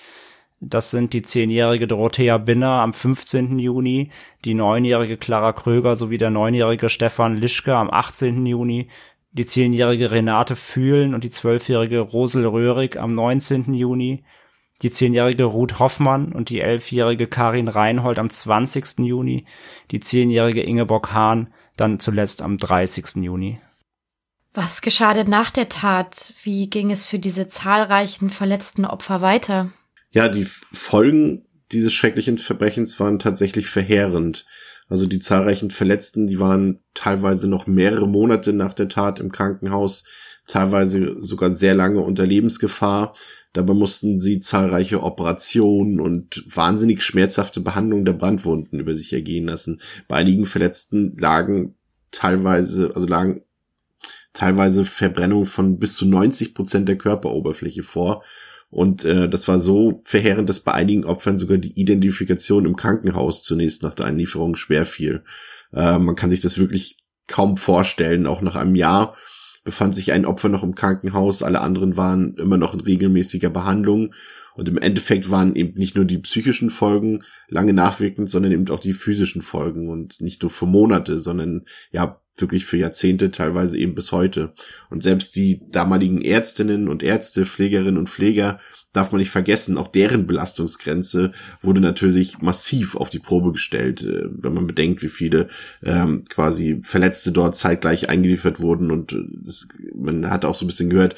[0.59, 3.61] Das sind die zehnjährige Dorothea Binner am 15.
[3.61, 4.11] Juni,
[4.45, 8.45] die neunjährige Clara Kröger sowie der neunjährige Stefan Lischke am 18.
[8.45, 8.89] Juni,
[9.31, 13.73] die zehnjährige Renate Fühlen und die zwölfjährige Rosel Röhrig am 19.
[13.73, 14.25] Juni,
[14.83, 18.99] die zehnjährige Ruth Hoffmann und die elfjährige Karin Reinhold am 20.
[19.07, 19.45] Juni,
[19.93, 23.23] die zehnjährige Ingeborg Hahn dann zuletzt am 30.
[23.23, 23.61] Juni.
[24.57, 26.33] Was geschah denn nach der Tat?
[26.43, 29.71] Wie ging es für diese zahlreichen verletzten Opfer weiter?
[30.11, 34.47] Ja, die Folgen dieses schrecklichen Verbrechens waren tatsächlich verheerend.
[34.89, 40.05] Also die zahlreichen Verletzten, die waren teilweise noch mehrere Monate nach der Tat im Krankenhaus,
[40.47, 43.15] teilweise sogar sehr lange unter Lebensgefahr.
[43.53, 49.83] Dabei mussten sie zahlreiche Operationen und wahnsinnig schmerzhafte Behandlungen der Brandwunden über sich ergehen lassen.
[50.09, 51.75] Bei einigen Verletzten lagen
[52.11, 53.43] teilweise, also lagen
[54.37, 58.23] teilweise Verbrennung von bis zu 90 Prozent der Körperoberfläche vor.
[58.69, 63.43] Und äh, das war so verheerend, dass bei einigen Opfern sogar die Identifikation im Krankenhaus
[63.43, 65.25] zunächst nach der Einlieferung schwer fiel.
[65.73, 68.27] Äh, man kann sich das wirklich kaum vorstellen.
[68.27, 69.17] Auch nach einem Jahr
[69.65, 74.15] befand sich ein Opfer noch im Krankenhaus, alle anderen waren immer noch in regelmäßiger Behandlung.
[74.55, 78.81] Und im Endeffekt waren eben nicht nur die psychischen Folgen lange nachwirkend, sondern eben auch
[78.81, 83.95] die physischen Folgen und nicht nur für Monate, sondern ja wirklich für Jahrzehnte, teilweise eben
[83.95, 84.53] bis heute.
[84.91, 88.61] Und selbst die damaligen Ärztinnen und Ärzte, Pflegerinnen und Pfleger
[88.97, 94.25] darf man nicht vergessen, auch deren Belastungsgrenze wurde natürlich massiv auf die Probe gestellt, äh,
[94.31, 95.49] wenn man bedenkt, wie viele
[95.83, 98.91] ähm, quasi Verletzte dort zeitgleich eingeliefert wurden.
[98.91, 101.15] Und das, man hat auch so ein bisschen gehört,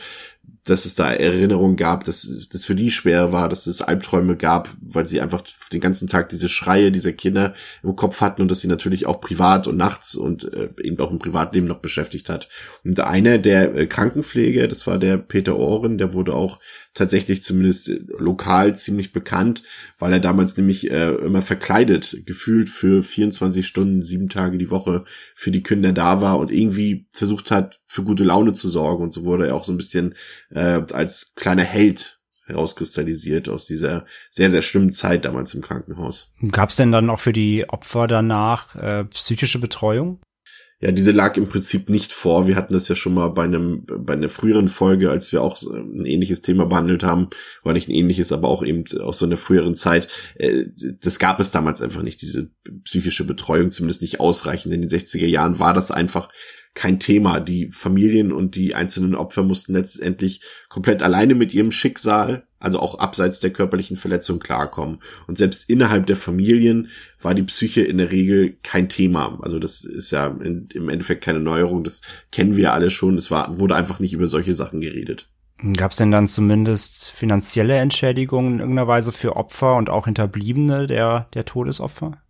[0.68, 4.70] dass es da Erinnerungen gab, dass das für die schwer war, dass es Albträume gab,
[4.80, 8.60] weil sie einfach den ganzen Tag diese Schreie dieser Kinder im Kopf hatten und dass
[8.60, 12.48] sie natürlich auch privat und nachts und äh, eben auch im Privatleben noch beschäftigt hat.
[12.84, 16.58] Und einer der äh, Krankenpflege, das war der Peter Ohren, der wurde auch
[16.94, 19.62] tatsächlich zumindest äh, lokal ziemlich bekannt,
[19.98, 25.04] weil er damals nämlich äh, immer verkleidet, gefühlt für 24 Stunden, sieben Tage die Woche
[25.34, 29.02] für die Kinder da war und irgendwie versucht hat, für gute Laune zu sorgen.
[29.02, 30.14] Und so wurde er auch so ein bisschen
[30.50, 36.30] äh, als kleiner Held herauskristallisiert aus dieser sehr, sehr schlimmen Zeit damals im Krankenhaus.
[36.50, 40.20] Gab es denn dann auch für die Opfer danach äh, psychische Betreuung?
[40.80, 42.46] Ja, diese lag im Prinzip nicht vor.
[42.46, 45.60] Wir hatten das ja schon mal bei einem, bei einer früheren Folge, als wir auch
[45.60, 47.30] ein ähnliches Thema behandelt haben,
[47.64, 50.06] war nicht ein ähnliches, aber auch eben aus so einer früheren Zeit.
[50.36, 50.66] Äh,
[51.02, 52.50] das gab es damals einfach nicht, diese
[52.84, 54.72] psychische Betreuung, zumindest nicht ausreichend.
[54.72, 56.28] In den 60er Jahren war das einfach
[56.74, 57.40] kein Thema.
[57.40, 62.98] Die Familien und die einzelnen Opfer mussten letztendlich komplett alleine mit ihrem Schicksal, also auch
[62.98, 65.00] abseits der körperlichen Verletzung klarkommen.
[65.26, 66.88] Und selbst innerhalb der Familien
[67.20, 69.38] war die Psyche in der Regel kein Thema.
[69.42, 72.00] Also das ist ja in, im Endeffekt keine Neuerung, das
[72.30, 73.18] kennen wir alle schon.
[73.18, 75.28] Es war, wurde einfach nicht über solche Sachen geredet.
[75.76, 80.86] Gab es denn dann zumindest finanzielle Entschädigungen in irgendeiner Weise für Opfer und auch Hinterbliebene
[80.86, 82.22] der, der Todesopfer?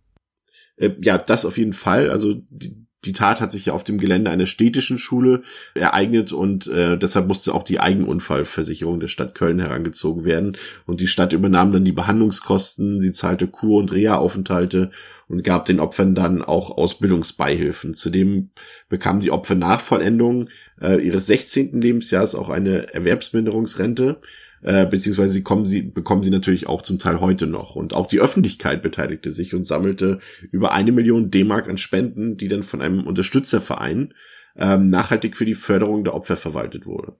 [0.77, 2.09] Äh, ja, das auf jeden Fall.
[2.09, 6.67] Also die, die Tat hat sich ja auf dem Gelände einer städtischen Schule ereignet und
[6.67, 10.57] äh, deshalb musste auch die Eigenunfallversicherung der Stadt Köln herangezogen werden.
[10.85, 14.91] Und die Stadt übernahm dann die Behandlungskosten, sie zahlte Kur- und Reha-Aufenthalte
[15.29, 17.93] und gab den Opfern dann auch Ausbildungsbeihilfen.
[17.93, 18.49] Zudem
[18.89, 20.49] bekamen die Opfer nach Vollendung
[20.81, 21.79] äh, ihres 16.
[21.79, 24.19] Lebensjahres auch eine Erwerbsminderungsrente
[24.61, 27.75] äh, beziehungsweise sie kommen sie, bekommen sie natürlich auch zum Teil heute noch.
[27.75, 30.19] Und auch die Öffentlichkeit beteiligte sich und sammelte
[30.51, 34.13] über eine Million D-Mark an Spenden, die dann von einem Unterstützerverein
[34.55, 37.15] ähm, nachhaltig für die Förderung der Opfer verwaltet wurde.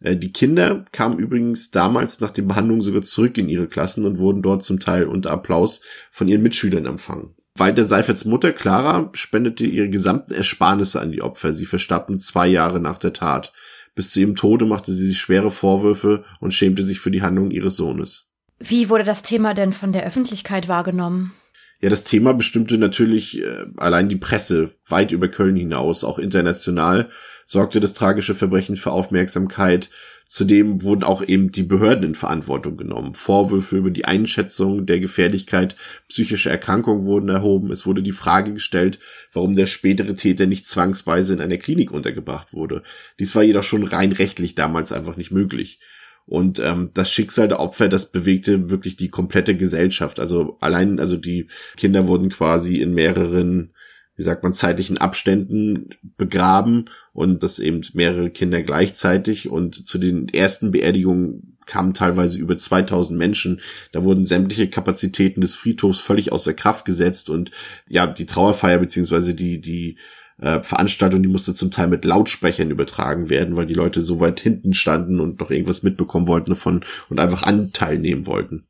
[0.00, 4.18] Äh, die Kinder kamen übrigens damals nach den Behandlungen sogar zurück in ihre Klassen und
[4.18, 7.34] wurden dort zum Teil unter Applaus von ihren Mitschülern empfangen.
[7.54, 11.52] Walter Seiferts Mutter Clara spendete ihre gesamten Ersparnisse an die Opfer.
[11.52, 13.52] Sie verstarben zwei Jahre nach der Tat.
[13.94, 17.50] Bis zu ihrem Tode machte sie sich schwere Vorwürfe und schämte sich für die Handlung
[17.50, 18.30] ihres Sohnes.
[18.58, 21.32] Wie wurde das Thema denn von der Öffentlichkeit wahrgenommen?
[21.80, 27.10] Ja, das Thema bestimmte natürlich äh, allein die Presse weit über Köln hinaus, auch international
[27.44, 29.90] sorgte das tragische Verbrechen für Aufmerksamkeit.
[30.32, 33.14] Zudem wurden auch eben die Behörden in Verantwortung genommen.
[33.14, 35.76] Vorwürfe über die Einschätzung der Gefährlichkeit
[36.08, 37.70] psychischer Erkrankungen wurden erhoben.
[37.70, 38.98] Es wurde die Frage gestellt,
[39.34, 42.82] warum der spätere Täter nicht zwangsweise in einer Klinik untergebracht wurde.
[43.18, 45.80] Dies war jedoch schon rein rechtlich damals einfach nicht möglich.
[46.24, 50.18] Und ähm, das Schicksal der Opfer, das bewegte wirklich die komplette Gesellschaft.
[50.18, 53.74] Also allein, also die Kinder wurden quasi in mehreren
[54.16, 60.28] wie sagt man, zeitlichen Abständen begraben und das eben mehrere Kinder gleichzeitig und zu den
[60.28, 63.60] ersten Beerdigungen kamen teilweise über 2000 Menschen.
[63.92, 67.50] Da wurden sämtliche Kapazitäten des Friedhofs völlig außer Kraft gesetzt und
[67.88, 69.98] ja, die Trauerfeier beziehungsweise die, die
[70.38, 74.40] äh, Veranstaltung, die musste zum Teil mit Lautsprechern übertragen werden, weil die Leute so weit
[74.40, 78.66] hinten standen und noch irgendwas mitbekommen wollten davon und einfach Anteil nehmen wollten.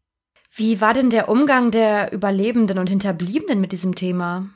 [0.55, 4.51] Wie war denn der Umgang der Überlebenden und Hinterbliebenen mit diesem Thema?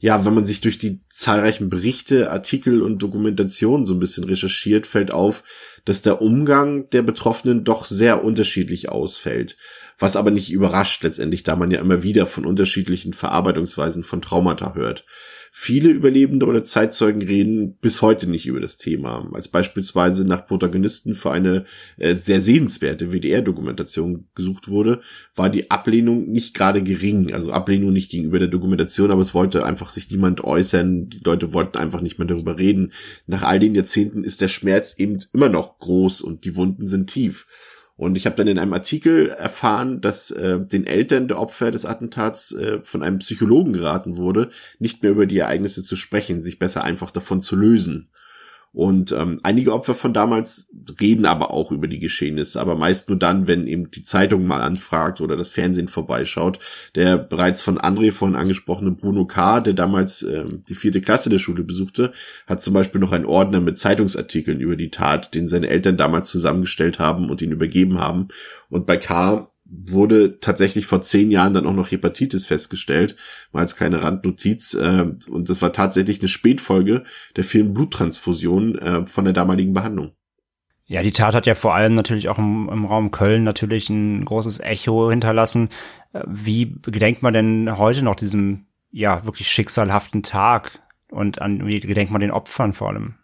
[0.00, 4.86] Ja, wenn man sich durch die zahlreichen Berichte, Artikel und Dokumentationen so ein bisschen recherchiert,
[4.86, 5.44] fällt auf,
[5.84, 9.58] dass der Umgang der Betroffenen doch sehr unterschiedlich ausfällt.
[9.98, 14.74] Was aber nicht überrascht letztendlich, da man ja immer wieder von unterschiedlichen Verarbeitungsweisen von Traumata
[14.74, 15.04] hört.
[15.52, 19.28] Viele Überlebende oder Zeitzeugen reden bis heute nicht über das Thema.
[19.32, 21.64] Als beispielsweise nach Protagonisten für eine
[21.96, 25.00] äh, sehr sehenswerte WDR-Dokumentation gesucht wurde,
[25.34, 27.34] war die Ablehnung nicht gerade gering.
[27.34, 31.08] Also Ablehnung nicht gegenüber der Dokumentation, aber es wollte einfach sich niemand äußern.
[31.10, 32.92] Die Leute wollten einfach nicht mehr darüber reden.
[33.26, 37.10] Nach all den Jahrzehnten ist der Schmerz eben immer noch groß und die Wunden sind
[37.10, 37.46] tief.
[38.00, 41.84] Und ich habe dann in einem Artikel erfahren, dass äh, den Eltern der Opfer des
[41.84, 46.58] Attentats äh, von einem Psychologen geraten wurde, nicht mehr über die Ereignisse zu sprechen, sich
[46.58, 48.08] besser einfach davon zu lösen.
[48.72, 50.68] Und ähm, einige Opfer von damals
[51.00, 54.60] reden aber auch über die Geschehnisse, aber meist nur dann, wenn eben die Zeitung mal
[54.60, 56.60] anfragt oder das Fernsehen vorbeischaut.
[56.94, 61.40] Der bereits von André vorhin angesprochene Bruno K., der damals ähm, die vierte Klasse der
[61.40, 62.12] Schule besuchte,
[62.46, 66.30] hat zum Beispiel noch einen Ordner mit Zeitungsartikeln über die Tat, den seine Eltern damals
[66.30, 68.28] zusammengestellt haben und ihn übergeben haben.
[68.68, 73.16] Und bei K wurde tatsächlich vor zehn Jahren dann auch noch Hepatitis festgestellt,
[73.52, 74.74] mal als kleine Randnotiz.
[74.74, 77.04] Äh, und das war tatsächlich eine Spätfolge
[77.36, 80.12] der vielen Bluttransfusionen äh, von der damaligen Behandlung.
[80.86, 84.24] Ja, die Tat hat ja vor allem natürlich auch im, im Raum Köln natürlich ein
[84.24, 85.68] großes Echo hinterlassen.
[86.12, 90.80] Äh, wie gedenkt man denn heute noch diesem, ja, wirklich schicksalhaften Tag?
[91.10, 93.14] Und an wie gedenkt man den Opfern vor allem?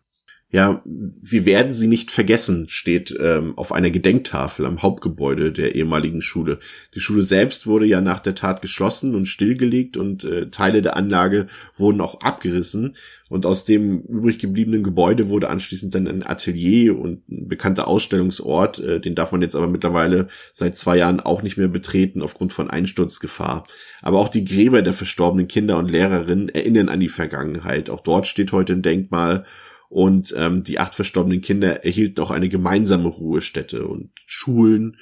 [0.52, 6.22] Ja, wir werden sie nicht vergessen, steht ähm, auf einer Gedenktafel am Hauptgebäude der ehemaligen
[6.22, 6.60] Schule.
[6.94, 10.96] Die Schule selbst wurde ja nach der Tat geschlossen und stillgelegt und äh, Teile der
[10.96, 12.94] Anlage wurden auch abgerissen.
[13.28, 18.78] Und aus dem übrig gebliebenen Gebäude wurde anschließend dann ein Atelier und ein bekannter Ausstellungsort.
[18.78, 22.52] Äh, den darf man jetzt aber mittlerweile seit zwei Jahren auch nicht mehr betreten aufgrund
[22.52, 23.66] von Einsturzgefahr.
[24.00, 27.90] Aber auch die Gräber der verstorbenen Kinder und Lehrerinnen erinnern an die Vergangenheit.
[27.90, 29.44] Auch dort steht heute ein Denkmal
[29.88, 34.96] und ähm, die acht verstorbenen Kinder erhielten auch eine gemeinsame Ruhestätte und Schulen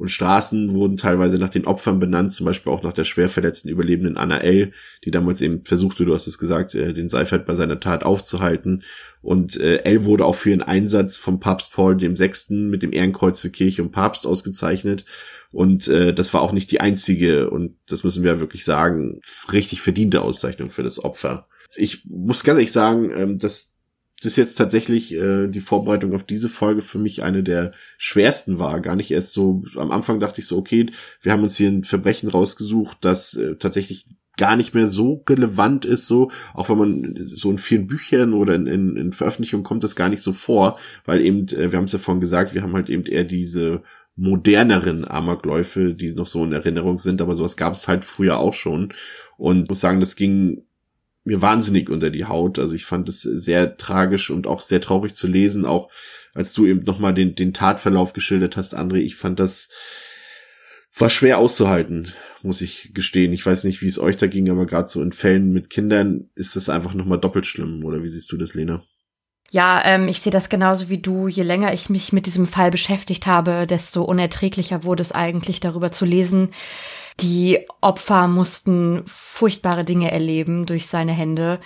[0.00, 3.68] und Straßen wurden teilweise nach den Opfern benannt, zum Beispiel auch nach der schwer verletzten
[3.68, 4.72] Überlebenden Anna L.,
[5.04, 8.82] die damals eben versuchte, du hast es gesagt, äh, den Seifert bei seiner Tat aufzuhalten.
[9.20, 12.94] Und äh, L wurde auch für ihren Einsatz vom Papst Paul dem Sechsten mit dem
[12.94, 15.04] Ehrenkreuz für Kirche und Papst ausgezeichnet.
[15.52, 19.20] Und äh, das war auch nicht die einzige, und das müssen wir wirklich sagen,
[19.52, 21.46] richtig verdiente Auszeichnung für das Opfer.
[21.76, 23.69] Ich muss ganz ehrlich sagen, ähm, dass
[24.20, 28.80] das jetzt tatsächlich äh, die Vorbereitung auf diese Folge für mich eine der schwersten war.
[28.80, 30.86] Gar nicht erst so, am Anfang dachte ich so, okay,
[31.22, 34.06] wir haben uns hier ein Verbrechen rausgesucht, das äh, tatsächlich
[34.36, 38.54] gar nicht mehr so relevant ist, so, auch wenn man so in vielen Büchern oder
[38.54, 41.84] in, in, in Veröffentlichungen kommt das gar nicht so vor, weil eben, äh, wir haben
[41.84, 43.82] es ja vorhin gesagt, wir haben halt eben eher diese
[44.16, 48.54] moderneren Amokläufe, die noch so in Erinnerung sind, aber sowas gab es halt früher auch
[48.54, 48.92] schon.
[49.38, 50.64] Und muss sagen, das ging
[51.30, 52.58] mir wahnsinnig unter die Haut.
[52.58, 55.88] Also ich fand es sehr tragisch und auch sehr traurig zu lesen, auch
[56.34, 58.96] als du eben nochmal den, den Tatverlauf geschildert hast, André.
[58.96, 59.70] Ich fand das
[60.98, 62.12] war schwer auszuhalten,
[62.42, 63.32] muss ich gestehen.
[63.32, 66.30] Ich weiß nicht, wie es euch da ging, aber gerade so in Fällen mit Kindern
[66.34, 67.84] ist das einfach nochmal doppelt schlimm.
[67.84, 68.82] Oder wie siehst du das, Lena?
[69.52, 71.28] Ja, ähm, ich sehe das genauso wie du.
[71.28, 75.92] Je länger ich mich mit diesem Fall beschäftigt habe, desto unerträglicher wurde es eigentlich darüber
[75.92, 76.50] zu lesen.
[77.20, 81.60] Die Opfer mussten furchtbare Dinge erleben durch seine Hände.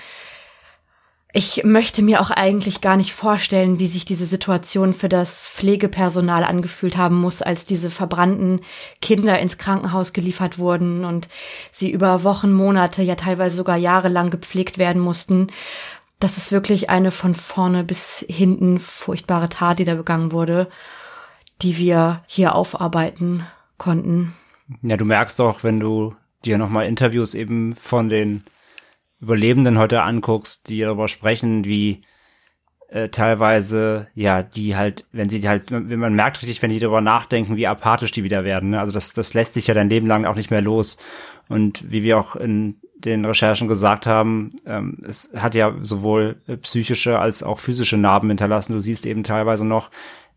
[1.33, 6.45] Ich möchte mir auch eigentlich gar nicht vorstellen, wie sich diese Situation für das Pflegepersonal
[6.45, 8.61] angefühlt haben muss, als diese verbrannten
[9.01, 11.29] Kinder ins Krankenhaus geliefert wurden und
[11.73, 15.49] sie über Wochen, Monate, ja teilweise sogar jahrelang gepflegt werden mussten.
[16.21, 20.69] Das ist wirklich eine von vorne bis hinten furchtbare Tat, die da begangen wurde,
[21.63, 23.45] die wir hier aufarbeiten
[23.77, 24.35] konnten.
[24.83, 26.15] Ja, du merkst doch, wenn du
[26.45, 28.45] dir nochmal Interviews eben von den
[29.21, 32.03] Überlebenden heute anguckst, die darüber sprechen, wie
[32.89, 37.01] äh, teilweise, ja, die halt, wenn sie halt, wenn man merkt richtig, wenn die darüber
[37.01, 38.71] nachdenken, wie apathisch die wieder werden.
[38.71, 38.81] Ne?
[38.81, 40.99] Also das, das lässt sich ja dein Leben lang auch nicht mehr los.
[41.49, 47.19] Und wie wir auch in den Recherchen gesagt haben, ähm, es hat ja sowohl psychische
[47.19, 48.73] als auch physische Narben hinterlassen.
[48.73, 49.91] Du siehst eben teilweise noch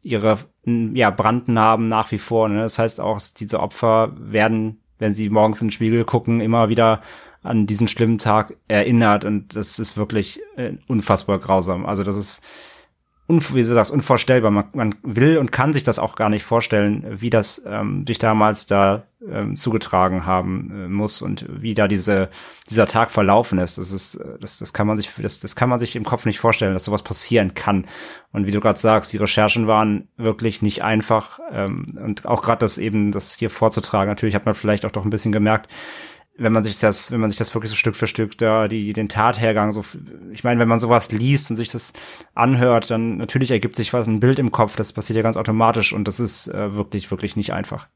[0.03, 2.49] ihre ja, Brandnarben nach wie vor.
[2.49, 2.61] Ne?
[2.61, 7.01] Das heißt auch, diese Opfer werden, wenn sie morgens in den Spiegel gucken, immer wieder
[7.43, 11.85] an diesen schlimmen Tag erinnert und das ist wirklich äh, unfassbar grausam.
[11.85, 12.43] Also das ist
[13.27, 14.51] wie du sagst, unvorstellbar.
[14.51, 18.19] Man, man will und kann sich das auch gar nicht vorstellen, wie das ähm, sich
[18.19, 22.29] damals da ähm, zugetragen haben äh, muss und wie da diese
[22.69, 23.77] dieser Tag verlaufen ist.
[23.77, 26.39] Das ist das, das kann man sich das, das kann man sich im Kopf nicht
[26.39, 27.85] vorstellen, dass sowas passieren kann.
[28.31, 32.59] Und wie du gerade sagst, die Recherchen waren wirklich nicht einfach ähm, und auch gerade
[32.59, 34.09] das eben das hier vorzutragen.
[34.09, 35.69] Natürlich hat man vielleicht auch doch ein bisschen gemerkt,
[36.37, 38.93] wenn man sich das, wenn man sich das wirklich so Stück für Stück da die
[38.93, 39.83] den Tathergang so,
[40.31, 41.93] ich meine, wenn man sowas liest und sich das
[42.35, 44.75] anhört, dann natürlich ergibt sich was ein Bild im Kopf.
[44.75, 47.87] Das passiert ja ganz automatisch und das ist äh, wirklich wirklich nicht einfach.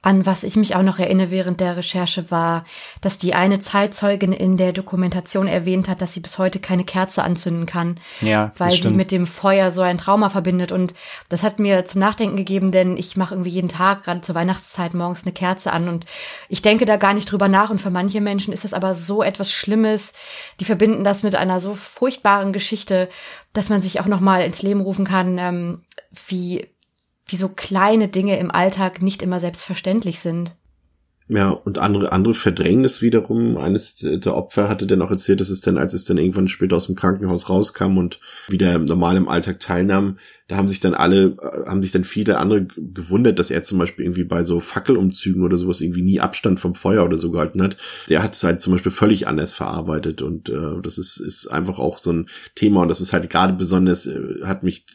[0.00, 2.64] An was ich mich auch noch erinnere während der Recherche war,
[3.00, 7.24] dass die eine Zeitzeugin in der Dokumentation erwähnt hat, dass sie bis heute keine Kerze
[7.24, 10.70] anzünden kann, ja, weil sie mit dem Feuer so ein Trauma verbindet.
[10.70, 10.94] Und
[11.30, 14.94] das hat mir zum Nachdenken gegeben, denn ich mache irgendwie jeden Tag, gerade zur Weihnachtszeit,
[14.94, 16.04] morgens eine Kerze an und
[16.48, 17.70] ich denke da gar nicht drüber nach.
[17.70, 20.12] Und für manche Menschen ist das aber so etwas Schlimmes.
[20.60, 23.08] Die verbinden das mit einer so furchtbaren Geschichte,
[23.52, 25.82] dass man sich auch noch mal ins Leben rufen kann, ähm,
[26.28, 26.68] wie
[27.28, 30.54] wie so kleine Dinge im Alltag nicht immer selbstverständlich sind.
[31.30, 33.58] Ja, und andere, andere verdrängen es wiederum.
[33.58, 36.76] Eines der Opfer hatte dann auch erzählt, dass es dann, als es dann irgendwann später
[36.76, 38.18] aus dem Krankenhaus rauskam und
[38.48, 40.18] wieder normal im Alltag teilnahm,
[40.48, 43.78] da haben sich dann alle, äh, haben sich dann viele andere gewundert, dass er zum
[43.78, 47.62] Beispiel irgendwie bei so Fackelumzügen oder sowas irgendwie nie Abstand vom Feuer oder so gehalten
[47.62, 47.76] hat.
[48.08, 51.78] Der hat es halt zum Beispiel völlig anders verarbeitet und äh, das ist, ist einfach
[51.78, 54.86] auch so ein Thema und das ist halt gerade besonders, äh, hat mich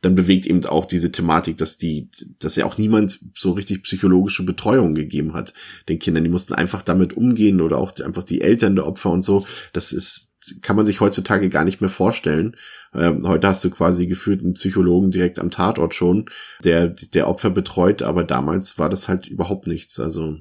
[0.00, 4.44] dann bewegt eben auch diese Thematik, dass die, dass ja auch niemand so richtig psychologische
[4.44, 5.52] Betreuung gegeben hat
[5.88, 6.24] den Kindern.
[6.24, 9.46] Die mussten einfach damit umgehen oder auch einfach die Eltern der Opfer und so.
[9.72, 12.56] Das ist kann man sich heutzutage gar nicht mehr vorstellen.
[12.94, 16.30] Ähm, heute hast du quasi gefühlt einen Psychologen direkt am Tatort schon,
[16.62, 19.98] der der Opfer betreut, aber damals war das halt überhaupt nichts.
[20.00, 20.38] Also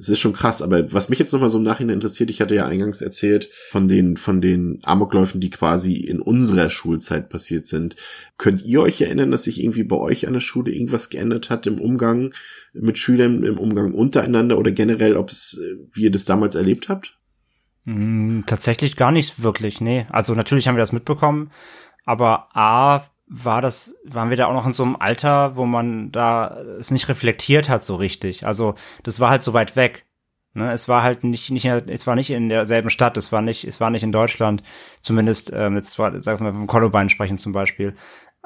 [0.00, 2.54] es ist schon krass, aber was mich jetzt nochmal so im Nachhinein interessiert, ich hatte
[2.54, 7.96] ja eingangs erzählt von den, von den Amokläufen, die quasi in unserer Schulzeit passiert sind.
[8.38, 11.66] Könnt ihr euch erinnern, dass sich irgendwie bei euch an der Schule irgendwas geändert hat
[11.66, 12.32] im Umgang
[12.72, 15.60] mit Schülern, im Umgang untereinander oder generell, ob es,
[15.92, 17.19] wie ihr das damals erlebt habt?
[17.84, 20.06] Mm, tatsächlich gar nicht wirklich, nee.
[20.10, 21.50] Also natürlich haben wir das mitbekommen,
[22.04, 26.10] aber A, war das, waren wir da auch noch in so einem Alter, wo man
[26.10, 28.44] da es nicht reflektiert hat so richtig.
[28.44, 28.74] Also
[29.04, 30.04] das war halt so weit weg.
[30.52, 33.64] Ne, es war halt nicht, nicht, es war nicht in derselben Stadt, es war nicht,
[33.64, 34.64] es war nicht in Deutschland,
[35.00, 37.94] zumindest, ähm, jetzt war, sagen wir mal, vom Columbine sprechen zum Beispiel.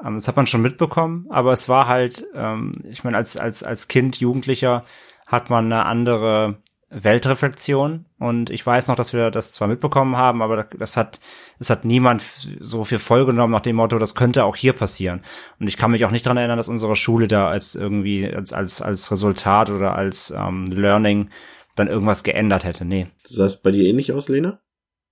[0.03, 3.63] Ähm, das hat man schon mitbekommen, aber es war halt, ähm, ich meine, als, als,
[3.63, 4.85] als Kind, Jugendlicher
[5.25, 6.61] hat man eine andere
[7.03, 11.19] Weltreflexion und ich weiß noch, dass wir das zwar mitbekommen haben, aber das hat,
[11.59, 12.23] das hat niemand
[12.61, 15.21] so viel vollgenommen nach dem Motto, das könnte auch hier passieren.
[15.59, 18.53] Und ich kann mich auch nicht dran erinnern, dass unsere Schule da als irgendwie, als,
[18.53, 21.29] als, als Resultat oder als ähm, Learning
[21.75, 22.85] dann irgendwas geändert hätte.
[22.85, 23.07] Nee.
[23.25, 24.59] Sah es bei dir ähnlich aus, Lena?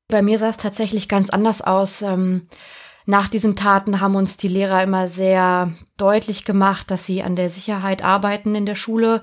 [0.07, 2.01] Bei mir sah es tatsächlich ganz anders aus.
[2.01, 2.47] Ähm,
[3.05, 7.49] nach diesen Taten haben uns die Lehrer immer sehr deutlich gemacht, dass sie an der
[7.49, 9.21] Sicherheit arbeiten in der Schule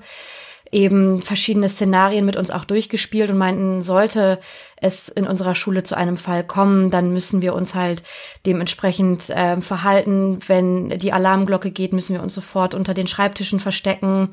[0.71, 4.39] eben verschiedene Szenarien mit uns auch durchgespielt und meinten, sollte
[4.77, 8.01] es in unserer Schule zu einem Fall kommen, dann müssen wir uns halt
[8.45, 10.39] dementsprechend äh, verhalten.
[10.47, 14.29] Wenn die Alarmglocke geht, müssen wir uns sofort unter den Schreibtischen verstecken.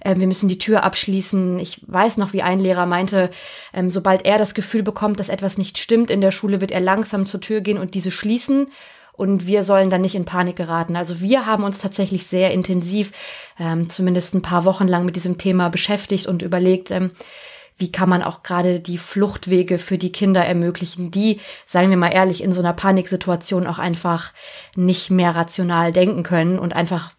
[0.00, 1.58] Äh, wir müssen die Tür abschließen.
[1.58, 3.30] Ich weiß noch, wie ein Lehrer meinte,
[3.74, 6.80] ähm, sobald er das Gefühl bekommt, dass etwas nicht stimmt in der Schule, wird er
[6.80, 8.68] langsam zur Tür gehen und diese schließen
[9.20, 10.96] und wir sollen dann nicht in Panik geraten.
[10.96, 13.12] Also wir haben uns tatsächlich sehr intensiv,
[13.58, 17.10] ähm, zumindest ein paar Wochen lang mit diesem Thema beschäftigt und überlegt, ähm,
[17.76, 22.14] wie kann man auch gerade die Fluchtwege für die Kinder ermöglichen, die, seien wir mal
[22.14, 24.32] ehrlich, in so einer Paniksituation auch einfach
[24.74, 27.10] nicht mehr rational denken können und einfach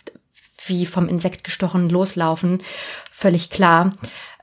[0.66, 2.64] wie vom Insekt gestochen loslaufen.
[3.12, 3.92] Völlig klar.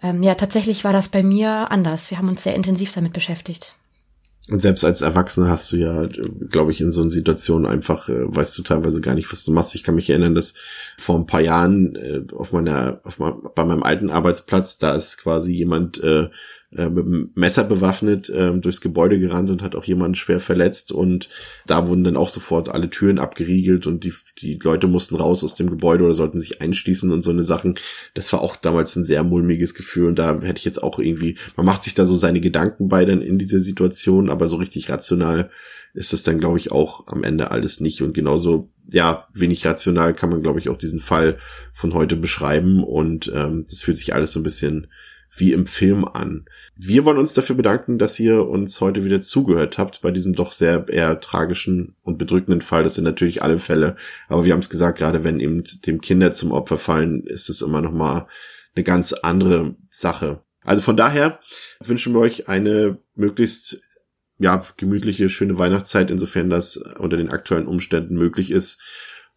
[0.01, 2.13] Ähm, ja, tatsächlich war das bei mir anders.
[2.13, 3.78] Wir haben uns sehr intensiv damit beschäftigt.
[4.51, 6.09] Und selbst als Erwachsener hast du ja,
[6.49, 9.53] glaube ich, in so einer Situation einfach, äh, weißt du teilweise gar nicht, was du
[9.53, 9.75] machst.
[9.75, 10.55] Ich kann mich erinnern, dass
[10.97, 15.19] vor ein paar Jahren äh, auf meiner, auf mein, bei meinem alten Arbeitsplatz, da ist
[15.19, 16.29] quasi jemand äh,
[16.77, 20.93] äh, mit einem Messer bewaffnet äh, durchs Gebäude gerannt und hat auch jemanden schwer verletzt.
[20.93, 21.31] Und
[21.67, 25.55] da wurden dann auch sofort alle Türen abgeriegelt und die, die Leute mussten raus aus
[25.55, 27.77] dem Gebäude oder sollten sich einschließen und so eine Sachen.
[28.13, 31.39] Das war auch damals ein sehr mulmiges Gefühl und da hätte ich jetzt auch irgendwie,
[31.57, 34.91] man macht sich da so seine Gedanken bei dann in dieser Situation, aber so richtig
[34.91, 35.51] rational
[35.95, 38.03] ist das dann, glaube ich, auch am Ende alles nicht.
[38.03, 41.39] Und genauso ja, wenig rational kann man, glaube ich, auch diesen Fall
[41.73, 42.85] von heute beschreiben.
[42.85, 44.89] Und ähm, das fühlt sich alles so ein bisschen
[45.37, 46.47] wie im Film an.
[46.77, 50.53] Wir wollen uns dafür bedanken, dass ihr uns heute wieder zugehört habt bei diesem doch
[50.53, 52.83] sehr eher tragischen und bedrückenden Fall.
[52.83, 53.97] Das sind natürlich alle Fälle,
[54.29, 57.63] aber wir haben es gesagt, gerade wenn eben dem Kinder zum Opfer fallen, ist es
[57.63, 58.27] immer noch mal
[58.75, 60.43] eine ganz andere Sache.
[60.63, 61.41] Also von daher
[61.81, 63.81] wünschen wir euch eine möglichst
[64.39, 68.81] ja, gemütliche, schöne Weihnachtszeit, insofern das unter den aktuellen Umständen möglich ist.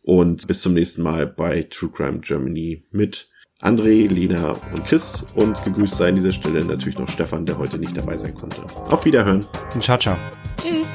[0.01, 3.29] Und bis zum nächsten Mal bei True Crime Germany mit
[3.61, 7.77] André, Lena und Chris und gegrüßt sei an dieser Stelle natürlich noch Stefan, der heute
[7.77, 8.63] nicht dabei sein konnte.
[8.89, 9.45] Auf Wiederhören.
[9.79, 10.17] Ciao, ciao.
[10.61, 10.87] Tschüss.